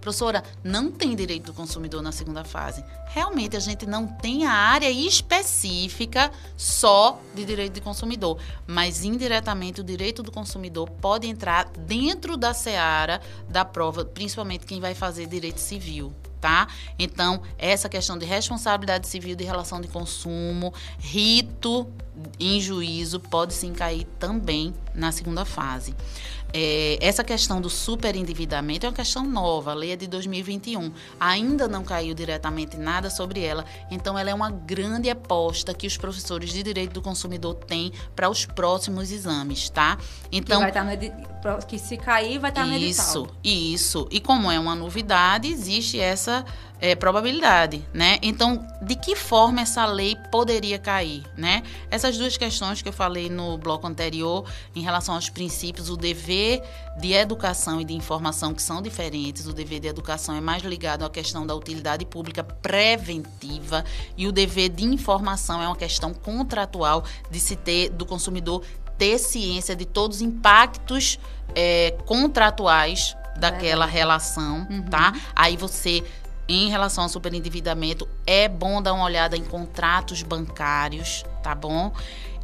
Professora, 0.00 0.42
não 0.64 0.90
tem 0.90 1.14
direito 1.14 1.44
do 1.46 1.52
consumidor 1.52 2.02
na 2.02 2.10
segunda 2.10 2.42
fase. 2.42 2.84
Realmente 3.06 3.56
a 3.56 3.60
gente 3.60 3.86
não 3.86 4.04
tem 4.04 4.46
a 4.46 4.52
área 4.52 4.90
específica 4.90 6.32
só 6.56 7.20
de 7.36 7.44
direito 7.44 7.74
de 7.74 7.80
consumidor, 7.80 8.36
mas 8.66 9.04
indiretamente 9.04 9.80
o 9.80 9.84
direito 9.84 10.24
do 10.24 10.32
consumidor 10.32 10.90
pode 10.90 11.28
entrar 11.28 11.68
dentro 11.78 12.36
da 12.36 12.52
seara 12.52 13.20
da 13.48 13.64
prova, 13.64 14.04
principalmente 14.04 14.66
quem 14.66 14.80
vai 14.80 14.92
fazer 14.92 15.26
direito 15.26 15.60
civil, 15.60 16.12
tá? 16.42 16.66
Então, 16.98 17.40
essa 17.56 17.88
questão 17.88 18.18
de 18.18 18.26
responsabilidade 18.26 19.06
civil 19.06 19.36
de 19.36 19.44
relação 19.44 19.80
de 19.80 19.86
consumo, 19.86 20.74
rito 20.98 21.86
em 22.38 22.60
juízo 22.60 23.20
pode 23.20 23.54
sim 23.54 23.72
cair 23.72 24.04
também 24.18 24.74
na 24.92 25.12
segunda 25.12 25.44
fase. 25.44 25.94
É, 26.52 26.98
essa 27.00 27.24
questão 27.24 27.60
do 27.60 27.70
superendividamento 27.70 28.84
é 28.84 28.88
uma 28.88 28.94
questão 28.94 29.24
nova, 29.24 29.70
a 29.70 29.74
lei 29.74 29.92
é 29.92 29.96
de 29.96 30.06
2021. 30.06 30.92
Ainda 31.18 31.66
não 31.66 31.82
caiu 31.82 32.12
diretamente 32.12 32.76
nada 32.76 33.08
sobre 33.08 33.40
ela, 33.40 33.64
então 33.90 34.18
ela 34.18 34.28
é 34.28 34.34
uma 34.34 34.50
grande 34.50 35.08
aposta 35.08 35.72
que 35.72 35.86
os 35.86 35.96
professores 35.96 36.50
de 36.52 36.62
direito 36.62 36.92
do 36.92 37.00
consumidor 37.00 37.54
têm 37.54 37.92
para 38.14 38.28
os 38.28 38.44
próximos 38.44 39.10
exames, 39.10 39.70
tá? 39.70 39.96
Então, 40.30 40.58
que, 40.58 40.62
vai 40.62 40.70
estar 40.70 40.84
no, 40.84 41.31
que 41.66 41.78
se 41.78 41.96
cair, 41.96 42.38
vai 42.38 42.50
estar. 42.50 42.66
Isso, 42.66 43.28
isso. 43.42 44.08
E 44.10 44.20
como 44.20 44.50
é 44.50 44.58
uma 44.58 44.74
novidade, 44.74 45.48
existe 45.48 45.98
essa 45.98 46.44
é, 46.82 46.96
probabilidade, 46.96 47.86
né? 47.94 48.18
Então, 48.22 48.66
de 48.82 48.96
que 48.96 49.14
forma 49.14 49.60
essa 49.60 49.86
lei 49.86 50.16
poderia 50.32 50.80
cair, 50.80 51.22
né? 51.36 51.62
Essas 51.88 52.18
duas 52.18 52.36
questões 52.36 52.82
que 52.82 52.88
eu 52.88 52.92
falei 52.92 53.30
no 53.30 53.56
bloco 53.56 53.86
anterior, 53.86 54.44
em 54.74 54.82
relação 54.82 55.14
aos 55.14 55.30
princípios, 55.30 55.88
o 55.88 55.96
dever 55.96 56.60
de 56.98 57.12
educação 57.12 57.80
e 57.80 57.84
de 57.84 57.94
informação, 57.94 58.52
que 58.52 58.60
são 58.60 58.82
diferentes. 58.82 59.46
O 59.46 59.52
dever 59.52 59.78
de 59.78 59.86
educação 59.86 60.34
é 60.34 60.40
mais 60.40 60.64
ligado 60.64 61.04
à 61.04 61.10
questão 61.10 61.46
da 61.46 61.54
utilidade 61.54 62.04
pública 62.04 62.42
preventiva 62.42 63.84
e 64.16 64.26
o 64.26 64.32
dever 64.32 64.68
de 64.68 64.84
informação 64.84 65.62
é 65.62 65.66
uma 65.68 65.76
questão 65.76 66.12
contratual 66.12 67.04
de 67.30 67.38
se 67.38 67.54
ter 67.54 67.90
do 67.90 68.04
consumidor 68.04 68.62
ter 69.02 69.18
ciência 69.18 69.74
de 69.74 69.84
todos 69.84 70.18
os 70.18 70.22
impactos 70.22 71.18
é, 71.56 71.96
contratuais 72.06 73.16
daquela 73.36 73.84
relação, 73.84 74.64
uhum. 74.70 74.82
tá? 74.82 75.12
Aí 75.34 75.56
você 75.56 76.04
em 76.48 76.68
relação 76.68 77.02
ao 77.02 77.10
superendividamento, 77.10 78.08
é 78.24 78.46
bom 78.46 78.80
dar 78.80 78.92
uma 78.92 79.04
olhada 79.04 79.36
em 79.36 79.42
contratos 79.42 80.22
bancários, 80.22 81.24
tá 81.42 81.52
bom? 81.52 81.92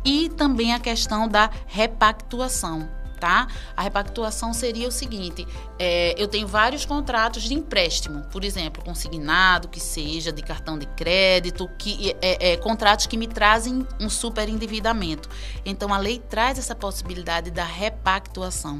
E 0.04 0.30
também 0.30 0.74
a 0.74 0.80
questão 0.80 1.28
da 1.28 1.48
repactuação. 1.66 2.88
Tá? 3.18 3.48
A 3.76 3.82
repactuação 3.82 4.52
seria 4.52 4.86
o 4.86 4.92
seguinte: 4.92 5.46
é, 5.78 6.14
eu 6.16 6.28
tenho 6.28 6.46
vários 6.46 6.84
contratos 6.84 7.42
de 7.42 7.54
empréstimo, 7.54 8.22
por 8.30 8.44
exemplo, 8.44 8.82
consignado, 8.84 9.68
que 9.68 9.80
seja 9.80 10.32
de 10.32 10.40
cartão 10.40 10.78
de 10.78 10.86
crédito, 10.86 11.68
que 11.76 12.16
é, 12.22 12.52
é, 12.52 12.56
contratos 12.56 13.06
que 13.06 13.16
me 13.16 13.26
trazem 13.26 13.86
um 14.00 14.08
superendividamento. 14.08 15.28
Então 15.64 15.92
a 15.92 15.98
lei 15.98 16.18
traz 16.18 16.58
essa 16.58 16.74
possibilidade 16.74 17.50
da 17.50 17.64
repactuação. 17.64 18.78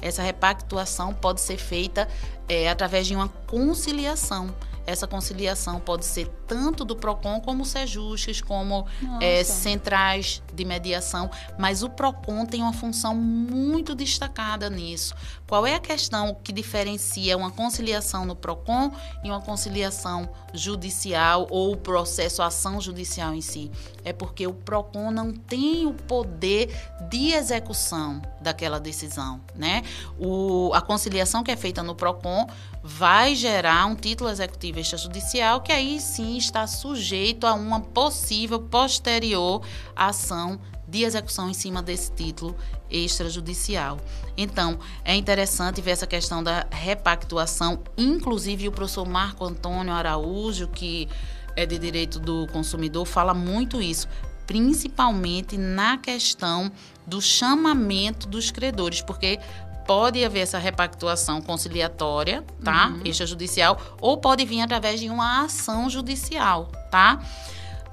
Essa 0.00 0.22
repactuação 0.22 1.14
pode 1.14 1.40
ser 1.40 1.56
feita 1.56 2.08
é, 2.48 2.68
através 2.68 3.06
de 3.06 3.14
uma 3.14 3.28
conciliação. 3.28 4.54
Essa 4.86 5.06
conciliação 5.06 5.80
pode 5.80 6.04
ser 6.04 6.28
tanto 6.46 6.84
do 6.84 6.94
PROCON 6.94 7.40
como 7.40 7.64
Sejustes, 7.64 8.40
como 8.40 8.86
é, 9.20 9.42
centrais 9.42 10.42
de 10.54 10.64
mediação, 10.64 11.30
mas 11.58 11.82
o 11.82 11.90
PROCON 11.90 12.46
tem 12.46 12.62
uma 12.62 12.72
função 12.72 13.14
muito 13.14 13.94
destacada 13.94 14.70
nisso. 14.70 15.14
Qual 15.46 15.66
é 15.66 15.74
a 15.74 15.80
questão 15.80 16.36
que 16.42 16.52
diferencia 16.52 17.36
uma 17.36 17.50
conciliação 17.50 18.24
no 18.24 18.36
PROCON 18.36 18.92
e 19.24 19.30
uma 19.30 19.40
conciliação 19.40 20.28
judicial 20.54 21.46
ou 21.50 21.72
o 21.72 21.76
processo 21.76 22.42
ação 22.42 22.80
judicial 22.80 23.34
em 23.34 23.40
si? 23.40 23.70
É 24.04 24.12
porque 24.12 24.46
o 24.46 24.54
PROCON 24.54 25.10
não 25.10 25.32
tem 25.32 25.86
o 25.86 25.92
poder 25.92 26.74
de 27.08 27.32
execução 27.32 28.22
daquela 28.40 28.78
decisão, 28.78 29.40
né? 29.54 29.82
O, 30.18 30.70
a 30.74 30.80
conciliação 30.80 31.42
que 31.42 31.50
é 31.50 31.56
feita 31.56 31.82
no 31.82 31.94
PROCON 31.94 32.46
vai 32.82 33.34
gerar 33.34 33.86
um 33.86 33.96
título 33.96 34.30
executivo 34.30 34.75
extrajudicial 34.80 35.60
que 35.60 35.72
aí 35.72 36.00
sim 36.00 36.36
está 36.36 36.66
sujeito 36.66 37.46
a 37.46 37.54
uma 37.54 37.80
possível 37.80 38.60
posterior 38.60 39.62
ação 39.94 40.60
de 40.88 41.02
execução 41.02 41.50
em 41.50 41.54
cima 41.54 41.82
desse 41.82 42.12
título 42.12 42.56
extrajudicial. 42.90 43.98
Então, 44.36 44.78
é 45.04 45.14
interessante 45.14 45.80
ver 45.80 45.92
essa 45.92 46.06
questão 46.06 46.42
da 46.42 46.66
repactuação, 46.70 47.80
inclusive 47.96 48.68
o 48.68 48.72
professor 48.72 49.06
Marco 49.06 49.44
Antônio 49.44 49.92
Araújo, 49.92 50.68
que 50.68 51.08
é 51.56 51.66
de 51.66 51.78
direito 51.78 52.20
do 52.20 52.46
consumidor, 52.48 53.04
fala 53.06 53.34
muito 53.34 53.82
isso, 53.82 54.06
principalmente 54.46 55.56
na 55.56 55.98
questão 55.98 56.70
do 57.06 57.20
chamamento 57.20 58.28
dos 58.28 58.50
credores, 58.50 59.00
porque 59.00 59.40
pode 59.86 60.24
haver 60.24 60.40
essa 60.40 60.58
repactuação 60.58 61.40
conciliatória, 61.40 62.44
tá? 62.62 62.88
Uhum. 62.88 63.02
Extrajudicial, 63.04 63.80
ou 64.00 64.18
pode 64.18 64.44
vir 64.44 64.60
através 64.60 65.00
de 65.00 65.08
uma 65.08 65.44
ação 65.44 65.88
judicial, 65.88 66.66
tá? 66.90 67.20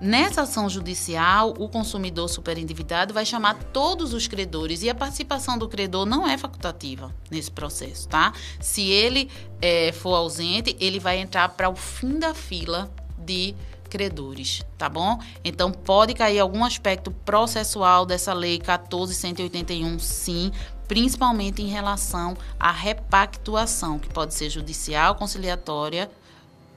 Nessa 0.01 0.41
ação 0.41 0.67
judicial, 0.67 1.53
o 1.57 1.69
consumidor 1.69 2.27
superendividado 2.27 3.13
vai 3.13 3.25
chamar 3.25 3.53
todos 3.71 4.13
os 4.13 4.27
credores 4.27 4.83
e 4.83 4.89
a 4.89 4.95
participação 4.95 5.57
do 5.57 5.69
credor 5.69 6.05
não 6.05 6.27
é 6.27 6.37
facultativa 6.37 7.15
nesse 7.31 7.49
processo, 7.49 8.09
tá? 8.09 8.33
Se 8.59 8.81
ele 8.89 9.29
é, 9.61 9.93
for 9.93 10.15
ausente, 10.15 10.75
ele 10.79 10.99
vai 10.99 11.19
entrar 11.19 11.47
para 11.49 11.69
o 11.69 11.75
fim 11.75 12.19
da 12.19 12.33
fila 12.33 12.91
de 13.17 13.55
credores, 13.93 14.65
tá 14.75 14.89
bom? 14.89 15.19
Então 15.45 15.71
pode 15.71 16.15
cair 16.15 16.39
algum 16.39 16.65
aspecto 16.65 17.11
processual 17.11 18.07
dessa 18.07 18.33
lei 18.33 18.57
14181, 18.57 19.99
sim, 19.99 20.51
principalmente 20.87 21.61
em 21.61 21.67
relação 21.67 22.35
à 22.59 22.71
repactuação, 22.71 23.99
que 23.99 24.09
pode 24.09 24.33
ser 24.33 24.49
judicial, 24.49 25.15
conciliatória, 25.15 26.09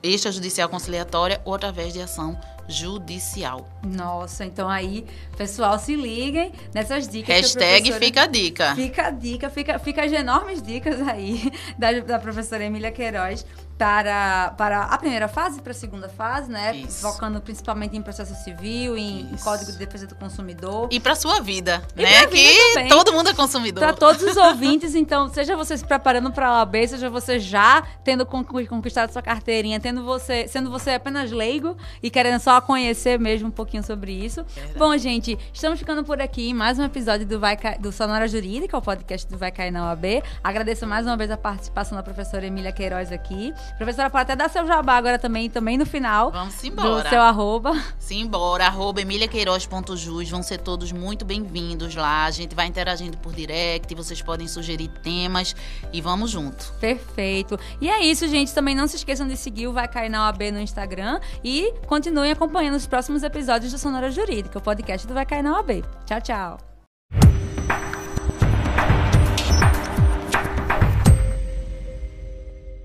extrajudicial 0.02 0.68
conciliatória 0.68 1.40
ou 1.44 1.54
através 1.54 1.92
de 1.92 2.00
ação 2.00 2.38
judicial. 2.68 3.68
Nossa, 3.84 4.44
então 4.44 4.68
aí, 4.68 5.06
pessoal, 5.36 5.78
se 5.78 5.94
liguem 5.94 6.52
nessas 6.74 7.08
dicas. 7.08 7.34
Hashtag 7.34 7.92
fica 7.92 8.22
a 8.22 8.26
dica. 8.26 8.74
Fica 8.74 9.06
a 9.06 9.10
dica, 9.10 9.50
fica, 9.50 9.78
fica 9.78 10.04
as 10.04 10.12
enormes 10.12 10.62
dicas 10.62 11.00
aí 11.00 11.52
da, 11.78 12.00
da 12.00 12.18
professora 12.18 12.64
Emília 12.64 12.90
Queiroz 12.90 13.46
para, 13.78 14.54
para 14.56 14.82
a 14.84 14.98
primeira 14.98 15.28
fase, 15.28 15.60
para 15.60 15.72
a 15.72 15.74
segunda 15.74 16.08
fase, 16.08 16.50
né? 16.50 16.74
Isso. 16.76 17.02
Focando 17.02 17.40
principalmente 17.40 17.96
em 17.96 18.02
processo 18.02 18.34
civil, 18.42 18.96
em, 18.96 19.20
em 19.20 19.36
Código 19.36 19.70
de 19.70 19.78
Defesa 19.78 20.06
do 20.06 20.14
Consumidor. 20.14 20.88
E 20.90 20.98
para 20.98 21.14
sua 21.14 21.40
vida, 21.40 21.82
e 21.94 22.02
né? 22.02 22.26
que 22.26 22.74
também. 22.74 22.88
todo 22.88 23.12
mundo 23.12 23.28
é 23.28 23.34
consumidor. 23.34 23.80
Para 23.80 23.92
todos 23.92 24.22
os 24.22 24.36
ouvintes, 24.36 24.94
então, 24.94 25.28
seja 25.28 25.56
você 25.56 25.76
se 25.76 25.84
preparando 25.84 26.32
para 26.32 26.48
a 26.48 26.58
OAB, 26.60 26.88
seja 26.88 27.10
você 27.10 27.38
já 27.38 27.82
tendo 28.02 28.24
conquistado 28.24 29.12
sua 29.12 29.22
carteirinha, 29.22 29.78
tendo 29.78 30.04
você, 30.04 30.48
sendo 30.48 30.70
você 30.70 30.92
apenas 30.92 31.30
leigo 31.30 31.76
e 32.02 32.10
querendo 32.10 32.40
só 32.40 32.60
conhecer 32.60 33.18
mesmo 33.18 33.48
um 33.48 33.52
pouquinho 33.52 33.82
sobre 33.82 34.12
isso. 34.12 34.44
Verdade. 34.54 34.78
Bom, 34.78 34.96
gente, 34.96 35.38
estamos 35.52 35.78
ficando 35.78 36.02
por 36.02 36.20
aqui 36.20 36.50
em 36.50 36.54
mais 36.54 36.78
um 36.78 36.84
episódio 36.84 37.26
do, 37.26 37.38
Vai 37.38 37.56
do 37.78 37.92
Sonora 37.92 38.26
Jurídica, 38.26 38.76
o 38.78 38.82
podcast 38.82 39.30
do 39.30 39.36
Vai 39.36 39.50
Cair 39.50 39.70
na 39.70 39.88
OAB. 39.88 40.22
Agradeço 40.42 40.86
mais 40.86 41.04
uma 41.06 41.16
vez 41.16 41.30
a 41.30 41.36
participação 41.36 41.96
da 41.96 42.02
professora 42.02 42.46
Emília 42.46 42.72
Queiroz 42.72 43.12
aqui. 43.12 43.52
Professora, 43.76 44.08
pode 44.08 44.22
até 44.22 44.36
dar 44.36 44.48
seu 44.48 44.66
jabá 44.66 44.96
agora 44.96 45.18
também, 45.18 45.50
também 45.50 45.76
no 45.76 45.84
final. 45.84 46.30
Vamos 46.30 46.62
embora. 46.64 47.02
Do 47.02 47.08
seu 47.08 47.20
arroba. 47.20 47.72
Simbora, 47.98 48.66
arroba 48.66 49.00
emiliaqueiroz.jus. 49.00 50.30
Vão 50.30 50.42
ser 50.42 50.58
todos 50.58 50.92
muito 50.92 51.24
bem-vindos 51.24 51.94
lá. 51.94 52.24
A 52.24 52.30
gente 52.30 52.54
vai 52.54 52.66
interagindo 52.66 53.16
por 53.18 53.32
direct, 53.32 53.94
vocês 53.94 54.22
podem 54.22 54.48
sugerir 54.48 54.88
temas 55.02 55.54
e 55.92 56.00
vamos 56.00 56.30
junto. 56.30 56.72
Perfeito. 56.80 57.58
E 57.80 57.88
é 57.88 58.00
isso, 58.04 58.26
gente. 58.28 58.54
Também 58.54 58.74
não 58.74 58.86
se 58.86 58.96
esqueçam 58.96 59.26
de 59.26 59.36
seguir 59.36 59.66
o 59.68 59.72
Vai 59.72 59.88
Cair 59.88 60.10
na 60.10 60.26
OAB 60.26 60.50
no 60.52 60.60
Instagram 60.60 61.20
e 61.44 61.72
continuem 61.86 62.32
acompanhando 62.32 62.76
os 62.76 62.86
próximos 62.86 63.22
episódios 63.22 63.72
do 63.72 63.78
Sonora 63.78 64.10
Jurídica, 64.10 64.58
o 64.58 64.62
podcast 64.62 65.06
do 65.06 65.14
Vai 65.14 65.26
Cair 65.26 65.42
na 65.42 65.56
OAB. 65.56 65.84
Tchau, 66.06 66.20
tchau. 66.20 67.45